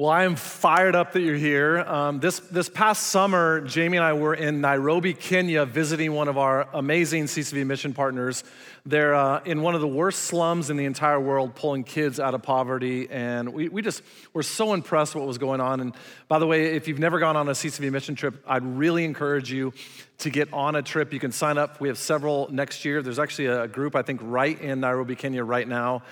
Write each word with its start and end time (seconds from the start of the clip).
Well, 0.00 0.08
I 0.08 0.24
am 0.24 0.34
fired 0.34 0.96
up 0.96 1.12
that 1.12 1.20
you're 1.20 1.36
here. 1.36 1.80
Um, 1.80 2.20
this, 2.20 2.40
this 2.40 2.70
past 2.70 3.08
summer, 3.08 3.60
Jamie 3.60 3.98
and 3.98 4.06
I 4.06 4.14
were 4.14 4.32
in 4.32 4.62
Nairobi, 4.62 5.12
Kenya, 5.12 5.66
visiting 5.66 6.14
one 6.14 6.26
of 6.26 6.38
our 6.38 6.66
amazing 6.72 7.24
CCV 7.24 7.66
mission 7.66 7.92
partners. 7.92 8.42
They're 8.86 9.14
uh, 9.14 9.42
in 9.44 9.60
one 9.60 9.74
of 9.74 9.82
the 9.82 9.86
worst 9.86 10.22
slums 10.22 10.70
in 10.70 10.78
the 10.78 10.86
entire 10.86 11.20
world, 11.20 11.54
pulling 11.54 11.84
kids 11.84 12.18
out 12.18 12.32
of 12.32 12.42
poverty. 12.42 13.10
And 13.10 13.52
we, 13.52 13.68
we 13.68 13.82
just 13.82 14.02
were 14.32 14.42
so 14.42 14.72
impressed 14.72 15.14
with 15.14 15.20
what 15.20 15.28
was 15.28 15.36
going 15.36 15.60
on. 15.60 15.80
And 15.80 15.94
by 16.28 16.38
the 16.38 16.46
way, 16.46 16.74
if 16.74 16.88
you've 16.88 16.98
never 16.98 17.18
gone 17.18 17.36
on 17.36 17.46
a 17.50 17.52
CCV 17.52 17.92
mission 17.92 18.14
trip, 18.14 18.42
I'd 18.46 18.64
really 18.64 19.04
encourage 19.04 19.52
you 19.52 19.74
to 20.20 20.30
get 20.30 20.50
on 20.50 20.76
a 20.76 20.82
trip. 20.82 21.12
You 21.12 21.20
can 21.20 21.30
sign 21.30 21.58
up. 21.58 21.78
We 21.78 21.88
have 21.88 21.98
several 21.98 22.48
next 22.50 22.86
year. 22.86 23.02
There's 23.02 23.18
actually 23.18 23.48
a 23.48 23.68
group, 23.68 23.94
I 23.94 24.00
think, 24.00 24.20
right 24.24 24.58
in 24.58 24.80
Nairobi, 24.80 25.14
Kenya, 25.14 25.44
right 25.44 25.68
now. 25.68 26.04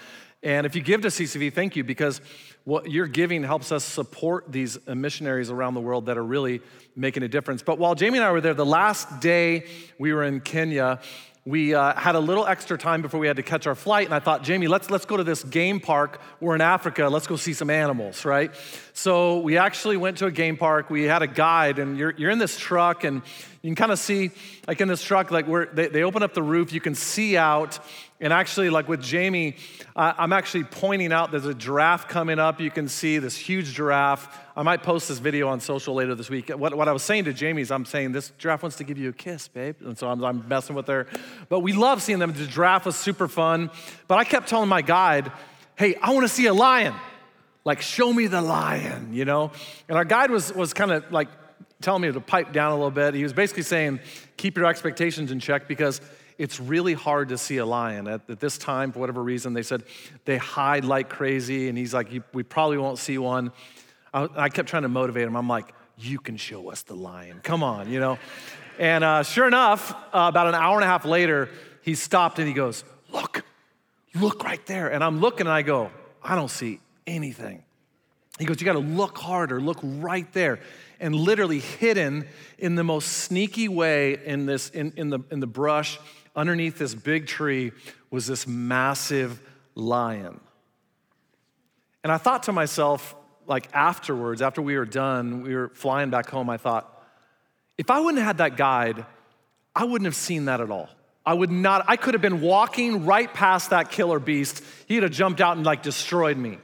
And 0.43 0.67
if 0.67 0.77
you 0.77 0.83
give 0.83 1.01
to 1.01 1.09
CCV, 1.09 1.53
thank 1.53 1.75
you, 1.75 1.83
because 1.83 2.21
what 2.69 2.91
you're 2.91 3.07
giving 3.07 3.43
helps 3.43 3.73
us 3.73 3.83
support 3.83 4.45
these 4.53 4.79
missionaries 4.87 5.51
around 5.51 5.73
the 5.73 5.81
world 5.81 6.05
that 6.05 6.19
are 6.19 6.23
really 6.23 6.61
making 6.95 7.23
a 7.23 7.29
difference. 7.29 7.63
But 7.63 7.79
while 7.79 7.95
Jamie 7.95 8.19
and 8.19 8.27
I 8.27 8.31
were 8.31 8.43
there, 8.43 8.53
the 8.53 8.67
last 8.67 9.21
day 9.21 9.65
we 9.99 10.13
were 10.13 10.23
in 10.23 10.41
Kenya, 10.41 11.01
we 11.47 11.75
uh, 11.75 11.99
had 11.99 12.15
a 12.15 12.21
little 12.21 12.47
extra 12.47 12.77
time 12.77 13.01
before 13.01 13.21
we 13.21 13.27
had 13.27 13.37
to 13.37 13.43
catch 13.43 13.67
our 13.67 13.75
flight, 13.75 14.05
and 14.05 14.15
I 14.15 14.19
thought, 14.19 14.43
Jamie, 14.43 14.69
let's, 14.69 14.91
let's 14.91 15.07
go 15.07 15.17
to 15.17 15.25
this 15.25 15.43
game 15.45 15.81
park. 15.81 16.21
We're 16.41 16.57
in 16.57 16.61
Africa, 16.61 17.09
let's 17.09 17.27
go 17.27 17.37
see 17.37 17.55
some 17.55 17.71
animals, 17.71 18.27
right? 18.27 18.55
So 18.93 19.39
we 19.39 19.57
actually 19.57 19.97
went 19.97 20.19
to 20.19 20.27
a 20.27 20.31
game 20.31 20.59
park. 20.59 20.91
We 20.91 21.05
had 21.05 21.23
a 21.23 21.27
guide, 21.27 21.79
and 21.79 21.97
you're, 21.97 22.13
you're 22.19 22.31
in 22.31 22.39
this 22.39 22.59
truck, 22.59 23.03
and 23.03 23.23
you 23.63 23.69
can 23.71 23.77
kind 23.77 23.93
of 23.93 23.99
see, 23.99 24.31
like 24.67 24.83
in 24.83 24.89
this 24.89 25.03
truck, 25.03 25.31
like 25.31 25.49
where 25.49 25.71
they, 25.73 25.89
they 25.89 26.03
open 26.03 26.23
up 26.23 26.35
the 26.35 26.43
roof, 26.43 26.71
you 26.71 26.83
can 26.83 26.95
see 26.95 27.39
out, 27.39 27.79
and 28.21 28.33
actually, 28.33 28.69
like 28.69 28.89
with 28.89 29.01
Jamie, 29.01 29.55
I'm 29.95 30.33
actually 30.33 30.65
pointing 30.65 31.13
out 31.13 31.31
there's 31.31 31.47
a 31.47 31.55
giraffe 31.55 32.09
coming 32.09 32.41
up. 32.41 32.61
You 32.61 32.71
can 32.71 32.89
see 32.89 33.19
this 33.19 33.37
huge 33.37 33.75
giraffe. 33.75 34.29
I 34.57 34.63
might 34.63 34.83
post 34.83 35.07
this 35.07 35.21
video 35.21 35.49
on 35.49 35.61
social 35.61 35.95
later 35.95 36.17
this 36.17 36.29
week. 36.29 36.49
What, 36.49 36.75
what 36.75 36.89
I 36.89 36.93
was 36.93 37.05
saying 37.05 37.25
to 37.25 37.33
Jamie 37.33 37.63
is, 37.63 37.71
I'm 37.71 37.85
saying, 37.85 38.11
this 38.11 38.33
giraffe 38.39 38.63
wants 38.63 38.77
to 38.79 38.85
give 38.85 38.99
you 38.99 39.11
a 39.11 39.13
kiss, 39.13 39.47
babe. 39.47 39.77
And 39.85 39.97
so 39.97 40.09
I'm, 40.09 40.25
I'm 40.25 40.49
messing 40.49 40.75
with 40.75 40.89
her. 40.89 41.07
But 41.49 41.61
we 41.61 41.73
love 41.73 42.03
seeing 42.03 42.19
them. 42.19 42.33
The 42.33 42.47
giraffe 42.47 42.87
was 42.87 42.97
super 42.97 43.29
fun. 43.29 43.71
But 44.09 44.19
I 44.19 44.25
kept 44.25 44.49
telling 44.49 44.69
my 44.69 44.83
guide, 44.83 45.31
hey, 45.77 45.95
I 46.03 46.11
want 46.11 46.27
to 46.27 46.33
see 46.33 46.47
a 46.47 46.55
lion. 46.55 46.95
Like, 47.65 47.81
show 47.83 48.13
me 48.13 48.27
the 48.27 48.43
lion, 48.43 49.11
you 49.13 49.27
know? 49.27 49.53
And 49.89 49.97
our 49.97 50.05
guide 50.05 50.33
was, 50.33 50.53
was 50.53 50.75
kind 50.75 50.91
of 50.91 51.13
like 51.13 51.29
telling 51.81 52.03
me 52.03 52.11
to 52.11 52.21
pipe 52.21 52.53
down 52.53 52.73
a 52.73 52.75
little 52.75 52.91
bit. 52.91 53.15
He 53.15 53.23
was 53.23 53.33
basically 53.33 53.63
saying, 53.63 54.01
keep 54.37 54.57
your 54.57 54.67
expectations 54.67 55.31
in 55.31 55.39
check 55.39 55.69
because 55.69 56.01
it's 56.39 56.61
really 56.61 56.95
hard 56.95 57.31
to 57.31 57.39
see 57.39 57.57
a 57.57 57.67
lion. 57.67 58.07
At, 58.07 58.23
at, 58.31 58.41
this 58.41 58.57
time, 58.57 58.93
for 58.93 59.01
whatever 59.01 59.23
reason, 59.23 59.53
they 59.53 59.65
said 59.65 59.83
they 60.25 60.39
hide 60.39 60.85
like 60.85 61.09
crazy, 61.09 61.69
and 61.69 61.77
he's 61.77 61.93
like, 61.93 62.09
we 62.33 62.43
probably 62.45 62.79
won't 62.79 62.99
see 62.99 63.19
one. 63.19 63.53
I, 64.15 64.29
I, 64.37 64.49
kept 64.49 64.69
trying 64.69 64.85
to 64.85 64.89
motivate 64.89 65.27
him. 65.27 65.37
I'm 65.37 65.49
like, 65.49 65.75
you 65.99 66.19
can 66.19 66.37
show 66.37 66.71
us 66.71 66.83
the 66.83 66.95
lion. 66.95 67.41
Come 67.43 67.63
on, 67.63 67.91
you 67.91 68.01
know? 68.01 68.19
And 68.79 69.03
uh, 69.03 69.25
sure 69.25 69.49
enough, 69.49 69.93
uh, 70.15 70.27
about 70.29 70.47
an 70.47 70.55
hour 70.55 70.77
and 70.77 70.85
a 70.85 70.87
half 70.87 71.05
later, 71.05 71.49
he 71.83 71.95
stopped 71.95 72.39
and 72.39 72.47
he 72.47 72.55
goes, 72.55 72.85
Look, 73.13 73.45
look 74.15 74.45
right 74.45 74.65
there. 74.67 74.89
And 74.93 75.03
I'm 75.03 75.21
looking 75.21 75.47
and 75.47 75.51
I 75.51 75.63
go, 75.63 75.91
I 76.23 76.37
don't 76.37 76.51
see 76.51 76.81
anything. 77.07 77.65
He 78.39 78.45
goes, 78.45 78.61
You 78.61 78.65
got 78.65 78.75
to 78.75 78.79
look 78.79 79.19
harder, 79.19 79.61
look 79.61 79.81
right 79.83 80.31
there. 80.33 80.61
And 81.01 81.15
literally 81.15 81.61
hidden 81.61 82.27
in 82.59 82.75
the 82.77 82.85
most 82.85 83.07
sneaky 83.09 83.69
way 83.69 84.19
in, 84.25 84.47
this, 84.47 84.71
in, 84.71 84.93
in, 84.97 85.11
the, 85.11 85.21
in 85.31 85.41
the 85.41 85.47
brush 85.47 85.99
underneath 86.39 86.79
this 86.79 86.95
big 86.95 87.27
tree 87.27 87.73
was 88.11 88.29
this 88.29 88.47
massive 88.47 89.43
lion. 89.75 90.41
And 92.05 92.13
I 92.13 92.17
thought 92.17 92.45
to 92.45 92.53
myself, 92.53 93.17
like 93.47 93.69
afterwards, 93.75 94.41
after 94.41 94.63
we 94.63 94.77
were 94.77 94.85
done, 94.85 95.43
we 95.43 95.55
were 95.55 95.71
flying 95.71 96.11
back 96.11 96.31
home, 96.31 96.49
I 96.49 96.57
thought, 96.57 96.95
if 97.77 97.91
I 97.91 97.99
wouldn't 97.99 98.19
have 98.19 98.27
had 98.27 98.39
that 98.39 98.57
guide, 98.57 99.05
I 99.75 99.85
wouldn't 99.85 100.07
have 100.07 100.15
seen 100.15 100.45
that 100.45 100.61
at 100.61 100.71
all. 100.71 100.89
I 101.27 101.35
would 101.35 101.51
not, 101.51 101.85
I 101.89 101.97
could 101.97 102.15
have 102.15 102.23
been 102.23 102.41
walking 102.41 103.05
right 103.05 103.33
past 103.35 103.71
that 103.71 103.91
killer 103.91 104.21
beast. 104.21 104.63
He'd 104.87 105.03
have 105.03 105.13
jumped 105.13 105.41
out 105.41 105.57
and 105.57 105.67
like 105.67 105.83
destroyed 105.83 106.37
me. 106.37 106.59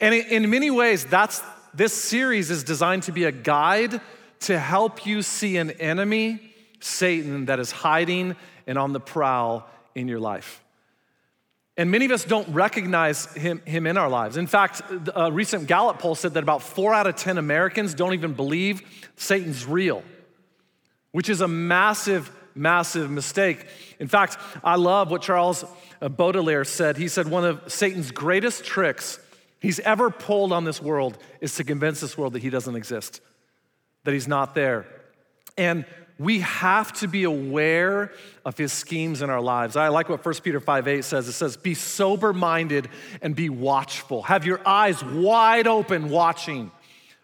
And 0.00 0.14
in 0.14 0.50
many 0.50 0.70
ways, 0.70 1.04
that's 1.04 1.42
this 1.72 1.94
series 1.94 2.50
is 2.50 2.62
designed 2.62 3.04
to 3.04 3.12
be 3.12 3.24
a 3.24 3.32
guide 3.32 4.00
to 4.40 4.58
help 4.58 5.06
you 5.06 5.22
see 5.22 5.56
an 5.56 5.70
enemy 5.72 6.49
Satan 6.80 7.46
that 7.46 7.60
is 7.60 7.70
hiding 7.70 8.36
and 8.66 8.78
on 8.78 8.92
the 8.92 9.00
prowl 9.00 9.68
in 9.94 10.08
your 10.08 10.20
life. 10.20 10.62
And 11.76 11.90
many 11.90 12.04
of 12.04 12.10
us 12.10 12.24
don't 12.24 12.48
recognize 12.48 13.32
him, 13.34 13.62
him 13.64 13.86
in 13.86 13.96
our 13.96 14.08
lives. 14.08 14.36
In 14.36 14.46
fact, 14.46 14.82
a 15.14 15.32
recent 15.32 15.66
Gallup 15.66 15.98
poll 15.98 16.14
said 16.14 16.34
that 16.34 16.42
about 16.42 16.62
four 16.62 16.92
out 16.92 17.06
of 17.06 17.16
10 17.16 17.38
Americans 17.38 17.94
don't 17.94 18.12
even 18.12 18.34
believe 18.34 18.82
Satan's 19.16 19.64
real, 19.64 20.02
which 21.12 21.30
is 21.30 21.40
a 21.40 21.48
massive, 21.48 22.30
massive 22.54 23.10
mistake. 23.10 23.66
In 23.98 24.08
fact, 24.08 24.36
I 24.62 24.76
love 24.76 25.10
what 25.10 25.22
Charles 25.22 25.64
Baudelaire 26.00 26.64
said. 26.64 26.96
He 26.96 27.08
said 27.08 27.28
one 27.28 27.44
of 27.44 27.72
Satan's 27.72 28.10
greatest 28.10 28.64
tricks 28.64 29.18
he's 29.58 29.80
ever 29.80 30.10
pulled 30.10 30.52
on 30.52 30.64
this 30.64 30.82
world 30.82 31.16
is 31.40 31.54
to 31.56 31.64
convince 31.64 32.00
this 32.00 32.18
world 32.18 32.34
that 32.34 32.42
he 32.42 32.50
doesn't 32.50 32.76
exist, 32.76 33.20
that 34.04 34.12
he's 34.12 34.28
not 34.28 34.54
there. 34.54 34.86
And 35.56 35.84
we 36.20 36.40
have 36.40 36.92
to 36.92 37.08
be 37.08 37.24
aware 37.24 38.12
of 38.44 38.58
his 38.58 38.74
schemes 38.74 39.22
in 39.22 39.30
our 39.30 39.40
lives. 39.40 39.74
I 39.74 39.88
like 39.88 40.10
what 40.10 40.22
1 40.22 40.34
Peter 40.42 40.60
5 40.60 40.86
8 40.86 41.02
says. 41.02 41.26
It 41.26 41.32
says, 41.32 41.56
Be 41.56 41.72
sober 41.72 42.34
minded 42.34 42.90
and 43.22 43.34
be 43.34 43.48
watchful. 43.48 44.24
Have 44.24 44.44
your 44.44 44.60
eyes 44.68 45.02
wide 45.02 45.66
open 45.66 46.10
watching. 46.10 46.72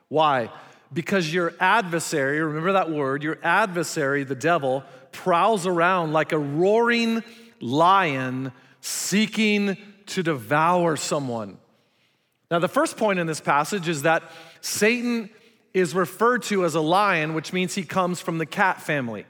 Why? 0.08 0.50
Because 0.94 1.30
your 1.32 1.52
adversary, 1.60 2.40
remember 2.40 2.72
that 2.72 2.90
word, 2.90 3.22
your 3.22 3.38
adversary, 3.42 4.24
the 4.24 4.34
devil, 4.34 4.82
prowls 5.12 5.66
around 5.66 6.14
like 6.14 6.32
a 6.32 6.38
roaring 6.38 7.22
lion 7.60 8.50
seeking 8.80 9.76
to 10.06 10.22
devour 10.22 10.96
someone. 10.96 11.58
Now, 12.50 12.60
the 12.60 12.68
first 12.68 12.96
point 12.96 13.18
in 13.18 13.26
this 13.26 13.42
passage 13.42 13.88
is 13.88 14.02
that 14.02 14.22
Satan 14.62 15.28
is 15.76 15.94
referred 15.94 16.42
to 16.42 16.64
as 16.64 16.74
a 16.74 16.80
lion, 16.80 17.34
which 17.34 17.52
means 17.52 17.74
he 17.74 17.82
comes 17.82 18.18
from 18.18 18.38
the 18.38 18.46
cat 18.46 18.80
family. 18.80 19.26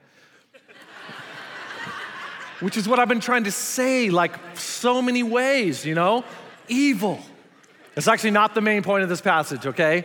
which 2.60 2.76
is 2.76 2.88
what 2.88 3.00
I've 3.00 3.08
been 3.08 3.18
trying 3.18 3.42
to 3.44 3.50
say, 3.50 4.10
like 4.10 4.56
so 4.56 5.02
many 5.02 5.24
ways, 5.24 5.84
you 5.84 5.96
know? 5.96 6.24
Evil. 6.68 7.18
It's 7.96 8.06
actually 8.06 8.30
not 8.30 8.54
the 8.54 8.60
main 8.60 8.84
point 8.84 9.02
of 9.02 9.08
this 9.08 9.20
passage, 9.20 9.66
okay? 9.66 10.04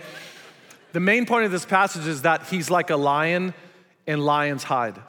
The 0.94 1.00
main 1.00 1.28
point 1.28 1.46
of 1.46 1.51
this 1.51 1.63
passage 1.63 2.07
is 2.07 2.24
that 2.24 2.47
he's 2.47 2.72
like 2.72 2.90
a 2.90 2.97
lion 2.97 3.53
and 4.07 4.25
lions 4.25 4.63
hide. 4.63 5.00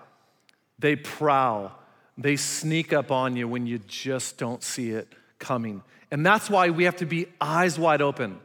They 0.78 0.96
prowl, 0.96 1.72
they 2.18 2.36
sneak 2.36 2.92
up 2.92 3.10
on 3.10 3.36
you 3.36 3.48
when 3.48 3.66
you 3.66 3.78
just 3.78 4.36
don't 4.36 4.62
see 4.62 4.90
it 4.90 5.08
coming. 5.38 5.82
And 6.10 6.26
that's 6.26 6.50
why 6.50 6.68
we 6.68 6.84
have 6.84 6.96
to 6.96 7.06
be 7.06 7.28
eyes 7.40 7.78
wide 7.78 8.02
open 8.02 8.38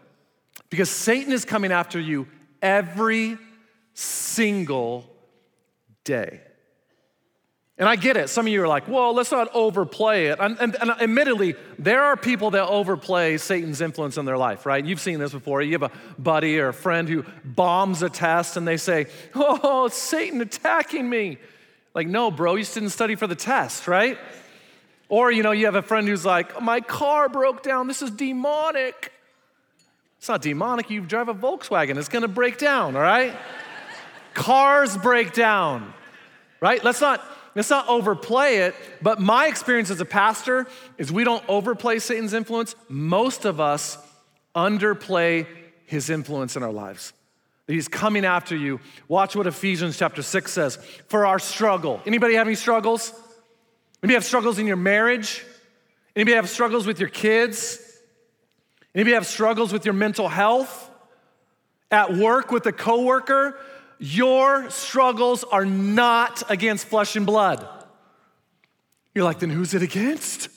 because 0.69 0.89
Satan 0.89 1.33
is 1.33 1.43
coming 1.43 1.73
after 1.73 1.99
you 1.99 2.27
every 2.67 3.37
single 3.93 5.09
day. 6.03 6.41
And 7.79 7.87
I 7.87 7.95
get 7.95 8.17
it. 8.17 8.27
Some 8.29 8.47
of 8.47 8.51
you 8.51 8.63
are 8.63 8.67
like, 8.67 8.87
well, 8.87 9.13
let's 9.13 9.31
not 9.31 9.53
overplay 9.53 10.27
it. 10.27 10.39
And, 10.39 10.57
and, 10.59 10.75
and, 10.81 10.89
admittedly, 10.89 11.55
there 11.77 12.03
are 12.03 12.17
people 12.17 12.51
that 12.51 12.67
overplay 12.67 13.37
Satan's 13.37 13.81
influence 13.81 14.17
in 14.17 14.25
their 14.25 14.37
life, 14.37 14.65
right? 14.65 14.83
You've 14.83 14.99
seen 14.99 15.19
this 15.19 15.31
before. 15.31 15.61
You 15.61 15.73
have 15.73 15.83
a 15.83 15.91
buddy 16.17 16.59
or 16.59 16.69
a 16.69 16.73
friend 16.73 17.07
who 17.07 17.23
bombs 17.45 18.01
a 18.01 18.09
test 18.09 18.57
and 18.57 18.67
they 18.67 18.77
say, 18.77 19.05
oh, 19.35 19.89
Satan 19.89 20.41
attacking 20.41 21.07
me. 21.07 21.37
Like, 21.93 22.07
no, 22.07 22.31
bro, 22.31 22.55
you 22.55 22.63
just 22.63 22.73
didn't 22.73 22.89
study 22.89 23.15
for 23.15 23.27
the 23.27 23.35
test, 23.35 23.87
right? 23.87 24.17
Or, 25.07 25.31
you 25.31 25.43
know, 25.43 25.51
you 25.51 25.65
have 25.65 25.75
a 25.75 25.83
friend 25.83 26.07
who's 26.07 26.25
like, 26.25 26.59
my 26.61 26.81
car 26.81 27.29
broke 27.29 27.61
down. 27.61 27.87
This 27.87 28.01
is 28.01 28.09
demonic. 28.09 29.11
It's 30.17 30.27
not 30.27 30.41
demonic. 30.41 30.89
You 30.89 31.01
drive 31.01 31.29
a 31.29 31.33
Volkswagen, 31.33 31.97
it's 31.97 32.09
gonna 32.09 32.27
break 32.27 32.57
down, 32.57 32.95
all 32.95 33.01
right? 33.01 33.35
Cars 34.33 34.97
break 34.97 35.33
down, 35.33 35.93
right? 36.61 36.83
Let's 36.83 37.01
not. 37.01 37.23
Let's 37.55 37.71
not 37.71 37.87
overplay 37.87 38.57
it, 38.57 38.75
but 39.01 39.19
my 39.19 39.47
experience 39.47 39.89
as 39.89 39.99
a 39.99 40.05
pastor 40.05 40.67
is 40.99 41.11
we 41.11 41.23
don't 41.23 41.43
overplay 41.49 41.97
Satan's 41.97 42.33
influence. 42.33 42.75
Most 42.87 43.45
of 43.45 43.59
us 43.59 43.97
underplay 44.55 45.47
his 45.87 46.11
influence 46.11 46.55
in 46.55 46.61
our 46.61 46.71
lives. 46.71 47.13
He's 47.65 47.87
coming 47.87 48.25
after 48.25 48.55
you. 48.55 48.79
Watch 49.07 49.35
what 49.35 49.47
Ephesians 49.47 49.97
chapter 49.97 50.21
6 50.21 50.51
says. 50.51 50.75
For 51.07 51.25
our 51.25 51.39
struggle. 51.39 51.99
Anybody 52.05 52.35
have 52.35 52.45
any 52.45 52.55
struggles? 52.55 53.11
Anybody 54.03 54.13
have 54.13 54.25
struggles 54.25 54.59
in 54.59 54.67
your 54.67 54.77
marriage? 54.77 55.43
Anybody 56.15 56.35
have 56.35 56.49
struggles 56.49 56.85
with 56.85 56.99
your 56.99 57.09
kids? 57.09 57.79
Maybe 58.97 59.11
you 59.11 59.13
have 59.15 59.27
struggles 59.27 59.71
with 59.71 59.85
your 59.85 59.93
mental 59.93 60.27
health, 60.27 60.89
at 61.91 62.15
work 62.15 62.51
with 62.51 62.65
a 62.65 62.71
coworker. 62.71 63.55
Your 63.99 64.71
struggles 64.71 65.43
are 65.43 65.65
not 65.65 66.41
against 66.49 66.87
flesh 66.87 67.15
and 67.15 67.23
blood. 67.23 67.63
You're 69.13 69.23
like, 69.23 69.37
then 69.37 69.51
who's 69.51 69.75
it 69.75 69.83
against? 69.83 70.49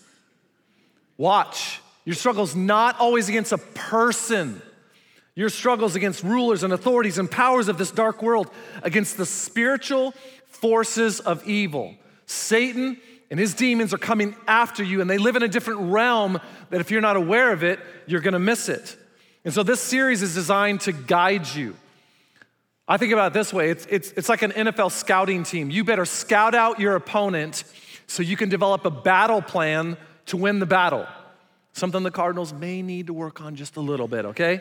Watch. 1.19 1.83
Your 2.07 2.15
struggle's 2.15 2.57
not 2.57 2.99
always 2.99 3.29
against 3.29 3.53
a 3.53 3.59
person. 3.59 4.63
Your 5.35 5.51
struggles 5.51 5.95
against 5.95 6.25
rulers 6.25 6.63
and 6.63 6.73
authorities 6.73 7.19
and 7.19 7.31
powers 7.31 7.69
of 7.69 7.77
this 7.77 7.91
dark 7.91 8.23
world, 8.23 8.51
against 8.83 9.19
the 9.19 9.27
spiritual 9.27 10.15
forces 10.47 11.21
of 11.21 11.47
evil. 11.47 11.95
Satan 12.25 13.03
and 13.31 13.39
his 13.39 13.55
demons 13.55 13.95
are 13.95 13.99
coming 13.99 14.35
after 14.49 14.83
you, 14.83 15.01
and 15.01 15.09
they 15.09 15.19
live 15.19 15.37
in 15.37 15.43
a 15.43 15.49
different 15.49 15.93
realm 15.93 16.41
that 16.71 16.81
if 16.81 16.91
you're 16.91 17.01
not 17.01 17.17
aware 17.17 17.53
of 17.53 17.63
it, 17.63 17.79
you're 18.07 18.21
gonna 18.21 18.39
miss 18.39 18.69
it. 18.69 18.97
And 19.45 19.55
so 19.55 19.63
this 19.63 19.81
series 19.81 20.23
is 20.23 20.35
designed 20.35 20.83
to 20.83 20.93
guide 20.93 21.47
you. 21.55 21.77
I 22.87 22.97
think 22.97 23.13
about 23.13 23.29
it 23.29 23.35
this 23.35 23.53
way 23.53 23.71
it's, 23.71 23.87
it's, 23.87 24.11
it's 24.13 24.29
like 24.29 24.43
an 24.43 24.51
NFL 24.51 24.91
scouting 24.91 25.45
team. 25.45 25.71
You 25.71 25.85
better 25.85 26.05
scout 26.05 26.55
out 26.55 26.81
your 26.81 26.97
opponent 26.97 27.63
so 28.09 28.23
you 28.23 28.37
can 28.37 28.49
develop 28.49 28.85
a 28.85 28.91
battle 28.91 29.41
plan 29.41 29.97
to 30.27 30.37
win 30.37 30.59
the 30.59 30.67
battle. 30.67 31.07
Something 31.73 32.03
the 32.03 32.11
Cardinals 32.11 32.53
may 32.53 32.83
need 32.83 33.07
to 33.07 33.13
work 33.13 33.41
on 33.41 33.55
just 33.55 33.77
a 33.77 33.81
little 33.81 34.09
bit, 34.09 34.25
okay? 34.27 34.61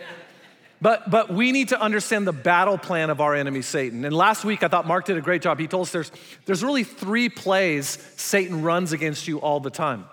But, 0.82 1.10
but 1.10 1.34
we 1.34 1.52
need 1.52 1.70
to 1.70 1.82
understand 1.82 2.26
the 2.26 2.32
battle 2.32 2.78
plan 2.78 3.10
of 3.10 3.20
our 3.20 3.36
enemy, 3.36 3.62
Satan. 3.62 4.06
And 4.06 4.16
last 4.16 4.46
week, 4.46 4.64
I 4.64 4.70
thought 4.70 4.88
Mark 4.88 5.06
did 5.06 5.18
a 5.18 5.22
great 5.22 5.42
job. 5.42 5.60
He 5.60 5.68
told 5.68 5.88
us 5.88 5.92
there's, 5.92 6.12
there's 6.46 6.64
really 6.64 6.86
three 6.86 7.28
plays 7.28 7.88
Satan 8.16 8.62
runs 8.62 8.94
against 8.94 9.28
you 9.28 9.40
all 9.42 9.60
the 9.60 9.70
time. 9.70 10.06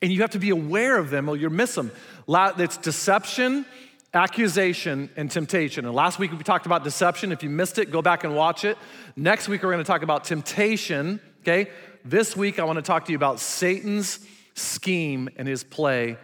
And 0.00 0.12
you 0.12 0.20
have 0.20 0.30
to 0.30 0.38
be 0.38 0.50
aware 0.50 0.96
of 0.96 1.10
them 1.10 1.28
or 1.28 1.36
you'll 1.36 1.52
miss 1.52 1.74
them. 1.74 1.90
It's 2.28 2.76
deception, 2.76 3.66
accusation, 4.14 5.10
and 5.16 5.28
temptation. 5.28 5.86
And 5.86 5.94
last 5.94 6.20
week, 6.20 6.30
we 6.30 6.38
talked 6.44 6.66
about 6.66 6.84
deception. 6.84 7.32
If 7.32 7.42
you 7.42 7.50
missed 7.50 7.78
it, 7.78 7.90
go 7.90 8.00
back 8.00 8.22
and 8.22 8.36
watch 8.36 8.64
it. 8.64 8.78
Next 9.16 9.48
week, 9.48 9.64
we're 9.64 9.72
going 9.72 9.84
to 9.84 9.88
talk 9.88 10.02
about 10.02 10.22
temptation, 10.22 11.20
okay? 11.40 11.68
This 12.04 12.36
week, 12.36 12.60
I 12.60 12.64
want 12.64 12.76
to 12.76 12.82
talk 12.82 13.06
to 13.06 13.12
you 13.12 13.16
about 13.16 13.40
Satan's 13.40 14.20
scheme 14.54 15.28
and 15.36 15.48
his 15.48 15.64
play, 15.64 16.16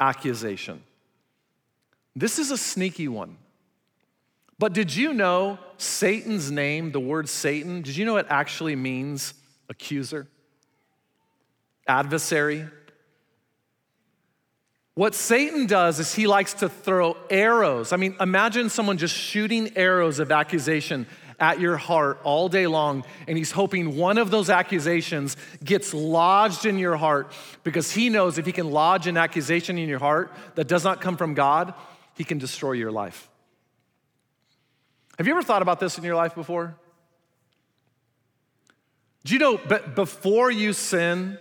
accusation. 0.00 0.82
This 2.14 2.38
is 2.38 2.50
a 2.50 2.58
sneaky 2.58 3.08
one. 3.08 3.36
But 4.58 4.74
did 4.74 4.94
you 4.94 5.12
know 5.12 5.58
Satan's 5.76 6.50
name, 6.50 6.92
the 6.92 7.00
word 7.00 7.28
Satan, 7.28 7.82
did 7.82 7.96
you 7.96 8.04
know 8.04 8.16
it 8.16 8.26
actually 8.28 8.76
means 8.76 9.34
accuser, 9.68 10.28
adversary? 11.88 12.68
What 14.94 15.14
Satan 15.14 15.66
does 15.66 15.98
is 15.98 16.14
he 16.14 16.26
likes 16.26 16.54
to 16.54 16.68
throw 16.68 17.16
arrows. 17.30 17.92
I 17.92 17.96
mean, 17.96 18.14
imagine 18.20 18.68
someone 18.68 18.98
just 18.98 19.16
shooting 19.16 19.76
arrows 19.76 20.18
of 20.18 20.30
accusation 20.30 21.06
at 21.40 21.58
your 21.58 21.76
heart 21.76 22.20
all 22.22 22.48
day 22.48 22.68
long, 22.68 23.04
and 23.26 23.36
he's 23.36 23.50
hoping 23.50 23.96
one 23.96 24.16
of 24.16 24.30
those 24.30 24.48
accusations 24.48 25.36
gets 25.64 25.92
lodged 25.92 26.66
in 26.66 26.78
your 26.78 26.96
heart 26.96 27.32
because 27.64 27.90
he 27.90 28.10
knows 28.10 28.38
if 28.38 28.46
he 28.46 28.52
can 28.52 28.70
lodge 28.70 29.08
an 29.08 29.16
accusation 29.16 29.76
in 29.76 29.88
your 29.88 29.98
heart 29.98 30.30
that 30.54 30.68
does 30.68 30.84
not 30.84 31.00
come 31.00 31.16
from 31.16 31.34
God, 31.34 31.74
he 32.14 32.24
can 32.24 32.38
destroy 32.38 32.72
your 32.72 32.90
life. 32.90 33.28
Have 35.18 35.26
you 35.26 35.32
ever 35.32 35.42
thought 35.42 35.62
about 35.62 35.80
this 35.80 35.98
in 35.98 36.04
your 36.04 36.16
life 36.16 36.34
before? 36.34 36.74
Do 39.24 39.34
you 39.34 39.38
know, 39.38 39.58
but 39.68 39.94
before 39.94 40.50
you 40.50 40.72
sin, 40.72 41.38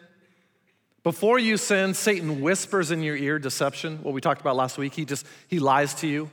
before 1.03 1.39
you 1.39 1.57
sin, 1.57 1.93
Satan 1.93 2.41
whispers 2.41 2.91
in 2.91 3.01
your 3.01 3.15
ear 3.15 3.39
deception, 3.39 4.03
what 4.03 4.13
we 4.13 4.21
talked 4.21 4.41
about 4.41 4.55
last 4.55 4.77
week. 4.77 4.93
He 4.93 5.03
just, 5.05 5.25
he 5.47 5.59
lies 5.59 5.95
to 5.95 6.07
you. 6.07 6.29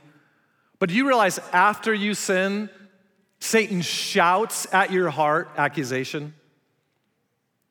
But 0.77 0.89
do 0.89 0.95
you 0.95 1.07
realize 1.07 1.39
after 1.51 1.93
you 1.93 2.13
sin, 2.13 2.69
Satan 3.39 3.81
shouts 3.81 4.71
at 4.71 4.91
your 4.91 5.09
heart 5.09 5.49
accusation? 5.57 6.35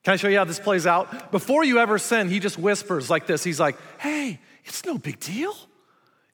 Can 0.03 0.15
I 0.15 0.17
show 0.17 0.29
you 0.29 0.39
how 0.39 0.45
this 0.45 0.59
plays 0.59 0.87
out? 0.87 1.31
Before 1.31 1.65
you 1.65 1.79
ever 1.79 1.99
sin, 1.99 2.29
he 2.29 2.41
just 2.41 2.59
whispers 2.59 3.11
like 3.11 3.27
this. 3.27 3.45
He's 3.45 3.61
like, 3.61 3.77
hey, 4.01 4.41
it's 4.65 4.85
no 4.85 4.99
big 4.99 5.21
deal. 5.21 5.55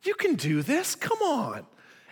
You 0.04 0.14
can 0.14 0.34
do 0.34 0.62
this. 0.62 0.94
Come 0.94 1.18
on. 1.22 1.66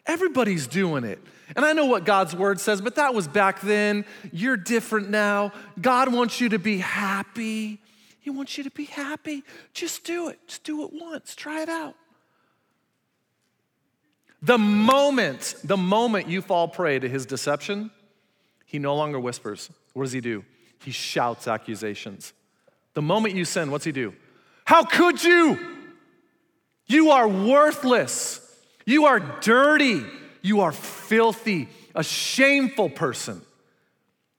Everybody's 0.06 0.66
doing 0.66 1.04
it. 1.04 1.20
And 1.54 1.64
I 1.64 1.72
know 1.72 1.86
what 1.86 2.04
God's 2.04 2.34
word 2.34 2.58
says, 2.60 2.80
but 2.80 2.96
that 2.96 3.14
was 3.14 3.28
back 3.28 3.60
then. 3.60 4.04
You're 4.32 4.56
different 4.56 5.10
now. 5.10 5.52
God 5.80 6.12
wants 6.12 6.40
you 6.40 6.48
to 6.50 6.58
be 6.58 6.78
happy. 6.78 7.80
He 8.20 8.30
wants 8.30 8.56
you 8.56 8.64
to 8.64 8.70
be 8.70 8.84
happy. 8.84 9.44
Just 9.74 10.04
do 10.04 10.28
it. 10.28 10.38
Just 10.46 10.64
do 10.64 10.84
it 10.84 10.90
once. 10.92 11.34
Try 11.34 11.62
it 11.62 11.68
out. 11.68 11.94
The 14.40 14.58
moment, 14.58 15.54
the 15.62 15.76
moment 15.76 16.28
you 16.28 16.42
fall 16.42 16.66
prey 16.66 16.98
to 16.98 17.08
his 17.08 17.26
deception, 17.26 17.90
he 18.66 18.78
no 18.78 18.96
longer 18.96 19.20
whispers. 19.20 19.70
What 19.92 20.04
does 20.04 20.12
he 20.12 20.20
do? 20.20 20.44
He 20.82 20.90
shouts 20.90 21.46
accusations. 21.46 22.32
The 22.94 23.02
moment 23.02 23.36
you 23.36 23.44
sin, 23.44 23.70
what's 23.70 23.84
he 23.84 23.92
do? 23.92 24.14
How 24.64 24.82
could 24.82 25.22
you? 25.22 25.81
You 26.92 27.10
are 27.10 27.26
worthless. 27.26 28.40
You 28.84 29.06
are 29.06 29.20
dirty. 29.40 30.04
You 30.42 30.60
are 30.62 30.72
filthy, 30.72 31.68
a 31.94 32.02
shameful 32.02 32.90
person. 32.90 33.40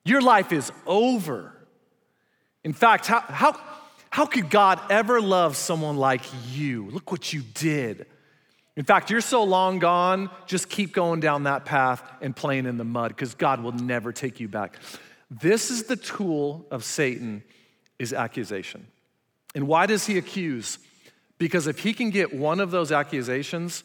Your 0.06 0.22
life 0.22 0.52
is 0.52 0.72
over. 0.86 1.54
In 2.64 2.74
fact, 2.74 3.08
how, 3.08 3.22
how, 3.22 3.60
how 4.10 4.26
could 4.26 4.50
God 4.50 4.80
ever 4.90 5.22
love 5.22 5.56
someone 5.56 5.96
like 5.98 6.22
you? 6.52 6.90
Look 6.92 7.10
what 7.10 7.32
you 7.32 7.42
did. 7.54 8.06
In 8.76 8.84
fact, 8.84 9.10
you're 9.10 9.22
so 9.22 9.44
long 9.44 9.80
gone, 9.80 10.30
just 10.46 10.68
keep 10.68 10.94
going 10.94 11.20
down 11.20 11.44
that 11.44 11.64
path 11.64 12.04
and 12.22 12.36
playing 12.36 12.66
in 12.66 12.78
the 12.78 12.84
mud 12.84 13.10
because 13.10 13.34
God 13.36 13.64
will 13.64 13.72
never 13.72 14.12
take 14.12 14.40
you 14.40 14.48
back. 14.48 14.78
This 15.32 15.72
is 15.72 15.84
the 15.84 15.96
tool 15.96 16.66
of 16.70 16.84
Satan 16.84 17.44
is 17.98 18.14
accusation. 18.14 18.88
And 19.56 19.68
why 19.68 19.86
does 19.86 20.06
he 20.06 20.18
accuse? 20.18 20.80
Because 21.44 21.68
if 21.68 21.80
he 21.80 21.92
can 21.92 22.10
get 22.10 22.34
one 22.34 22.62
of 22.62 22.72
those 22.72 22.94
accusations 22.94 23.84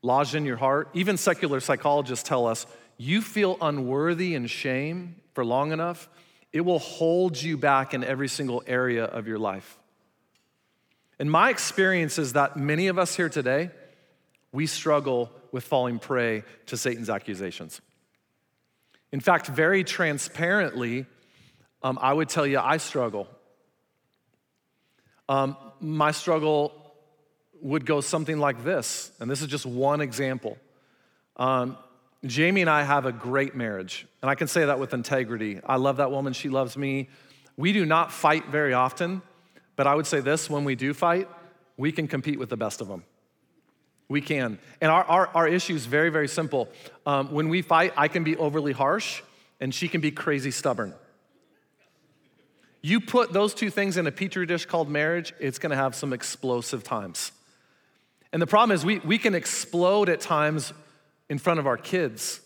lodged 0.00 0.34
in 0.34 0.46
your 0.46 0.56
heart, 0.56 0.88
even 0.94 1.18
secular 1.18 1.60
psychologists 1.60 2.26
tell 2.26 2.46
us 2.46 2.66
you 2.96 3.20
feel 3.20 3.58
unworthy 3.60 4.34
and 4.34 4.48
shame 4.48 5.16
for 5.34 5.44
long 5.44 5.70
enough, 5.70 6.08
it 6.54 6.62
will 6.62 6.78
hold 6.78 7.38
you 7.42 7.58
back 7.58 7.92
in 7.92 8.02
every 8.02 8.26
single 8.26 8.62
area 8.66 9.04
of 9.04 9.28
your 9.28 9.38
life. 9.38 9.78
And 11.18 11.30
my 11.30 11.50
experience 11.50 12.18
is 12.18 12.32
that 12.32 12.56
many 12.56 12.86
of 12.86 12.98
us 12.98 13.14
here 13.14 13.28
today, 13.28 13.70
we 14.50 14.66
struggle 14.66 15.30
with 15.52 15.62
falling 15.62 15.98
prey 15.98 16.42
to 16.68 16.78
Satan's 16.78 17.10
accusations. 17.10 17.82
In 19.12 19.20
fact, 19.20 19.46
very 19.46 19.84
transparently, 19.84 21.04
um, 21.82 21.98
I 22.00 22.14
would 22.14 22.30
tell 22.30 22.46
you 22.46 22.60
I 22.60 22.78
struggle. 22.78 23.28
Um, 25.28 25.54
my 25.80 26.10
struggle 26.10 26.72
would 27.60 27.86
go 27.86 28.00
something 28.00 28.38
like 28.38 28.64
this, 28.64 29.10
and 29.20 29.30
this 29.30 29.42
is 29.42 29.48
just 29.48 29.66
one 29.66 30.00
example. 30.00 30.58
Um, 31.36 31.76
Jamie 32.24 32.60
and 32.60 32.70
I 32.70 32.82
have 32.82 33.06
a 33.06 33.12
great 33.12 33.54
marriage, 33.54 34.06
and 34.22 34.30
I 34.30 34.34
can 34.34 34.48
say 34.48 34.66
that 34.66 34.78
with 34.78 34.94
integrity. 34.94 35.60
I 35.64 35.76
love 35.76 35.98
that 35.98 36.10
woman, 36.10 36.32
she 36.32 36.48
loves 36.48 36.76
me. 36.76 37.08
We 37.56 37.72
do 37.72 37.86
not 37.86 38.12
fight 38.12 38.48
very 38.48 38.74
often, 38.74 39.22
but 39.76 39.86
I 39.86 39.94
would 39.94 40.06
say 40.06 40.20
this 40.20 40.50
when 40.50 40.64
we 40.64 40.74
do 40.74 40.92
fight, 40.94 41.28
we 41.76 41.92
can 41.92 42.08
compete 42.08 42.38
with 42.38 42.48
the 42.48 42.56
best 42.56 42.80
of 42.80 42.88
them. 42.88 43.04
We 44.08 44.20
can. 44.20 44.58
And 44.80 44.90
our, 44.90 45.04
our, 45.04 45.26
our 45.28 45.48
issue 45.48 45.74
is 45.74 45.86
very, 45.86 46.10
very 46.10 46.28
simple. 46.28 46.68
Um, 47.06 47.32
when 47.32 47.48
we 47.48 47.62
fight, 47.62 47.92
I 47.96 48.08
can 48.08 48.24
be 48.24 48.36
overly 48.36 48.72
harsh, 48.72 49.22
and 49.60 49.74
she 49.74 49.88
can 49.88 50.00
be 50.00 50.10
crazy 50.10 50.50
stubborn. 50.50 50.94
You 52.82 53.00
put 53.00 53.32
those 53.32 53.54
two 53.54 53.70
things 53.70 53.96
in 53.96 54.06
a 54.06 54.12
petri 54.12 54.46
dish 54.46 54.66
called 54.66 54.88
marriage, 54.88 55.32
it's 55.40 55.58
gonna 55.58 55.76
have 55.76 55.94
some 55.94 56.12
explosive 56.12 56.84
times. 56.84 57.32
And 58.32 58.42
the 58.42 58.46
problem 58.46 58.74
is, 58.74 58.84
we, 58.84 58.98
we 58.98 59.18
can 59.18 59.34
explode 59.34 60.08
at 60.08 60.20
times 60.20 60.72
in 61.28 61.38
front 61.38 61.58
of 61.58 61.66
our 61.66 61.76
kids. 61.76 62.40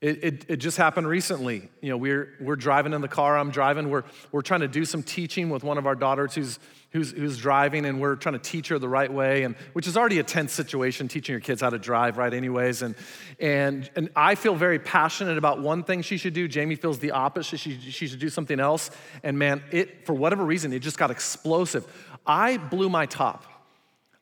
It, 0.00 0.22
it, 0.22 0.44
it, 0.48 0.56
just 0.56 0.76
happened 0.76 1.08
recently. 1.08 1.70
You 1.80 1.88
know, 1.88 1.96
we're, 1.96 2.34
we're 2.38 2.56
driving 2.56 2.92
in 2.92 3.00
the 3.00 3.08
car, 3.08 3.38
I'm 3.38 3.50
driving, 3.50 3.88
we're, 3.88 4.04
we're 4.32 4.42
trying 4.42 4.60
to 4.60 4.68
do 4.68 4.84
some 4.84 5.02
teaching 5.02 5.48
with 5.48 5.64
one 5.64 5.78
of 5.78 5.86
our 5.86 5.94
daughters 5.94 6.34
who's, 6.34 6.58
who's, 6.94 7.10
who's 7.10 7.36
driving, 7.36 7.84
and 7.84 8.00
we're 8.00 8.16
trying 8.16 8.32
to 8.32 8.38
teach 8.38 8.68
her 8.68 8.78
the 8.78 8.88
right 8.88 9.12
way, 9.12 9.42
and 9.42 9.54
which 9.74 9.86
is 9.86 9.98
already 9.98 10.18
a 10.18 10.22
tense 10.22 10.54
situation, 10.54 11.06
teaching 11.08 11.34
your 11.34 11.40
kids 11.40 11.60
how 11.60 11.68
to 11.68 11.78
drive 11.78 12.16
right 12.16 12.32
anyways. 12.32 12.80
And, 12.80 12.94
and, 13.38 13.90
and 13.94 14.08
I 14.16 14.34
feel 14.34 14.54
very 14.54 14.78
passionate 14.78 15.36
about 15.36 15.60
one 15.60 15.82
thing 15.82 16.00
she 16.00 16.16
should 16.16 16.32
do. 16.32 16.48
Jamie 16.48 16.76
feels 16.76 16.98
the 16.98 17.10
opposite, 17.10 17.60
she, 17.60 17.78
she 17.78 18.06
should 18.06 18.20
do 18.20 18.30
something 18.30 18.58
else. 18.58 18.90
And 19.22 19.38
man, 19.38 19.62
it, 19.70 20.06
for 20.06 20.14
whatever 20.14 20.42
reason, 20.46 20.72
it 20.72 20.78
just 20.78 20.96
got 20.96 21.10
explosive. 21.10 21.86
I 22.26 22.56
blew 22.56 22.88
my 22.88 23.04
top. 23.04 23.44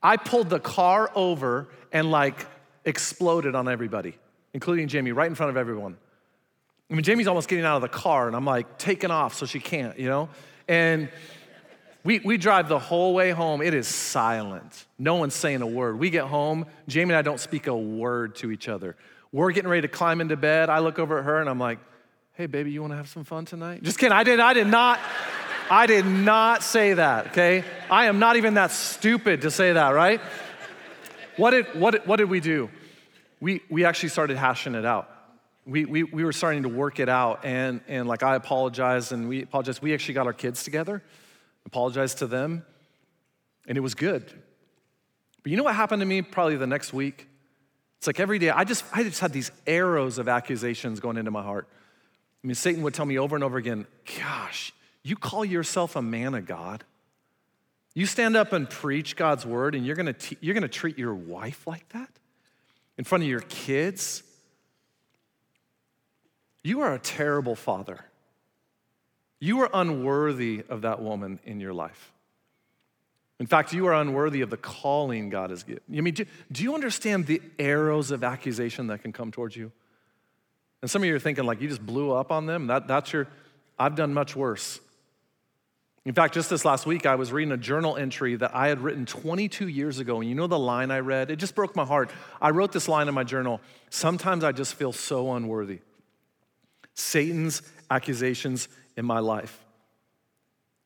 I 0.02 0.17
pulled 0.17 0.50
the 0.50 0.59
car 0.59 1.12
over 1.14 1.69
and 1.93 2.11
like 2.11 2.45
exploded 2.85 3.55
on 3.55 3.69
everybody 3.69 4.17
including 4.55 4.88
Jamie, 4.88 5.12
right 5.12 5.29
in 5.29 5.35
front 5.35 5.50
of 5.50 5.57
everyone. 5.57 5.97
I 6.91 6.95
mean, 6.95 7.02
Jamie's 7.02 7.26
almost 7.26 7.49
getting 7.49 7.64
out 7.64 7.76
of 7.76 7.83
the 7.83 7.88
car, 7.88 8.26
and 8.26 8.37
I'm 8.37 8.45
like 8.45 8.79
taking 8.79 9.11
off 9.11 9.35
so 9.35 9.47
she 9.47 9.61
can't, 9.61 9.99
you 9.99 10.09
know? 10.09 10.29
And 10.69 11.09
we, 12.04 12.18
we 12.18 12.37
drive 12.37 12.68
the 12.68 12.78
whole 12.78 13.14
way 13.14 13.30
home. 13.30 13.62
It 13.62 13.75
is 13.75 13.87
silent. 13.87 14.87
No 14.99 15.16
one's 15.16 15.35
saying 15.35 15.62
a 15.62 15.66
word. 15.66 15.99
We 15.99 16.11
get 16.11 16.25
home, 16.25 16.66
Jamie 16.88 17.12
and 17.12 17.18
I 17.18 17.23
don't 17.23 17.38
speak 17.38 17.66
a 17.68 17.76
word 17.76 18.37
to 18.37 18.50
each 18.50 18.68
other. 18.68 18.97
We're 19.30 19.52
getting 19.52 19.71
ready 19.71 19.82
to 19.82 19.88
climb 19.88 20.21
into 20.21 20.37
bed. 20.37 20.68
I 20.68 20.80
look 20.80 20.99
over 20.99 21.18
at 21.18 21.25
her 21.25 21.40
and 21.40 21.49
I'm 21.49 21.61
like, 21.61 21.78
hey, 22.35 22.47
baby, 22.47 22.73
you 22.73 22.82
wanna 22.82 22.97
have 22.97 23.09
some 23.09 23.25
fun 23.25 23.44
tonight? 23.44 23.82
Just 23.82 23.99
kidding. 23.99 24.12
I 24.12 24.25
did, 24.25 24.40
I 24.40 24.52
did 24.52 24.66
not, 24.66 24.99
I 25.71 25.87
did 25.87 26.04
not 26.04 26.62
say 26.62 26.94
that, 26.94 27.28
okay? 27.28 27.64
I 27.90 28.06
am 28.06 28.18
not 28.18 28.37
even 28.37 28.54
that 28.54 28.73
stupid 28.73 29.42
to 29.42 29.50
say 29.50 29.73
that, 29.73 29.90
right? 29.90 30.21
what 31.37 31.52
did, 31.52 31.66
what, 31.75 32.06
what 32.06 32.16
did 32.16 32.28
we 32.28 32.40
do? 32.40 32.68
We, 33.40 33.62
we 33.71 33.85
actually 33.85 34.11
started 34.11 34.37
hashing 34.37 34.75
it 34.75 34.85
out. 34.85 35.09
We, 35.66 35.85
we, 35.85 36.02
we 36.02 36.25
were 36.25 36.32
starting 36.32 36.64
to 36.64 36.68
work 36.68 36.99
it 37.00 37.09
out, 37.09 37.44
and, 37.44 37.80
and 37.87 38.09
like 38.09 38.23
I 38.23 38.35
apologized, 38.35 39.12
and 39.12 39.28
we 39.28 39.42
apologized. 39.42 39.80
We 39.80 39.94
actually 39.94 40.14
got 40.14 40.26
our 40.26 40.32
kids 40.32 40.64
together, 40.64 41.02
apologized 41.66 42.19
to 42.19 42.26
them, 42.26 42.64
and 43.66 43.78
it 43.78 43.81
was 43.81 43.95
good. 43.95 44.25
But 45.42 45.50
you 45.50 45.57
know 45.57 45.64
what 45.64 45.75
happened 45.75 46.00
to 46.00 46.07
me 46.07 46.23
probably 46.23 46.57
the 46.57 46.66
next 46.66 46.92
week? 46.92 47.28
It's 47.99 48.07
like 48.07 48.21
every 48.21 48.38
day, 48.38 48.50
I 48.50 48.64
just, 48.64 48.85
I 48.92 49.02
just 49.02 49.21
had 49.21 49.33
these 49.33 49.50
arrows 49.66 50.19
of 50.19 50.28
accusations 50.28 51.00
going 51.00 51.16
into 51.16 51.31
my 51.31 51.42
heart. 51.42 51.69
I 52.42 52.47
mean, 52.47 52.54
Satan 52.54 52.83
would 52.83 52.95
tell 52.95 53.07
me 53.07 53.19
over 53.19 53.37
and 53.37 53.45
over 53.45 53.59
again, 53.59 53.87
Gosh, 54.19 54.73
you 55.02 55.16
call 55.16 55.45
yourself 55.45 55.95
a 55.95 56.02
man 56.02 56.35
of 56.35 56.47
God? 56.47 56.85
You 57.95 58.07
stand 58.07 58.37
up 58.37 58.52
and 58.52 58.69
preach 58.69 59.16
God's 59.16 59.45
word, 59.45 59.75
and 59.75 59.85
you're 59.87 59.97
gonna, 59.97 60.14
te- 60.14 60.38
you're 60.40 60.54
gonna 60.54 60.69
treat 60.69 60.99
your 60.99 61.14
wife 61.14 61.66
like 61.66 61.88
that 61.90 62.11
in 62.97 63.04
front 63.04 63.23
of 63.23 63.31
your 63.31 63.40
kids? 63.40 64.23
You 66.64 66.81
are 66.81 66.95
a 66.95 66.99
terrible 66.99 67.54
father. 67.54 68.00
You 69.42 69.61
are 69.62 69.70
unworthy 69.75 70.62
of 70.68 70.82
that 70.82 71.02
woman 71.02 71.40
in 71.44 71.58
your 71.58 71.75
life. 71.75 72.12
In 73.40 73.46
fact, 73.46 73.72
you 73.72 73.87
are 73.87 73.92
unworthy 73.92 74.40
of 74.42 74.50
the 74.50 74.56
calling 74.56 75.30
God 75.30 75.50
has 75.50 75.64
given. 75.64 75.82
I 75.92 76.00
mean, 76.00 76.14
do, 76.14 76.26
do 76.52 76.62
you 76.62 76.76
understand 76.76 77.26
the 77.26 77.42
arrows 77.58 78.12
of 78.12 78.22
accusation 78.22 78.87
that 78.87 79.02
can 79.02 79.12
come 79.12 79.32
towards 79.32 79.56
you? 79.56 79.72
And 80.80 80.88
some 80.88 81.02
of 81.02 81.08
you 81.08 81.16
are 81.16 81.18
thinking, 81.18 81.42
like, 81.42 81.61
you 81.61 81.66
just 81.66 81.84
blew 81.84 82.12
up 82.12 82.30
on 82.30 82.46
them. 82.46 82.68
That, 82.68 82.87
that's 82.87 83.12
your, 83.12 83.26
I've 83.76 83.96
done 83.96 84.14
much 84.14 84.37
worse. 84.37 84.78
In 86.04 86.14
fact, 86.14 86.34
just 86.34 86.49
this 86.49 86.64
last 86.64 86.87
week, 86.87 87.04
I 87.04 87.16
was 87.16 87.32
reading 87.32 87.50
a 87.50 87.56
journal 87.56 87.96
entry 87.96 88.37
that 88.37 88.54
I 88.54 88.68
had 88.68 88.78
written 88.78 89.06
22 89.06 89.66
years 89.66 89.99
ago. 89.99 90.20
And 90.20 90.28
you 90.28 90.37
know 90.37 90.46
the 90.46 90.56
line 90.56 90.92
I 90.92 91.00
read? 91.00 91.32
It 91.32 91.40
just 91.40 91.56
broke 91.56 91.75
my 91.75 91.84
heart. 91.84 92.12
I 92.40 92.50
wrote 92.50 92.70
this 92.70 92.87
line 92.87 93.08
in 93.08 93.14
my 93.14 93.25
journal 93.25 93.61
Sometimes 93.90 94.44
I 94.44 94.52
just 94.52 94.75
feel 94.75 94.92
so 94.92 95.32
unworthy. 95.32 95.80
Satan's 96.94 97.62
accusations 97.90 98.68
in 98.96 99.04
my 99.04 99.18
life. 99.18 99.64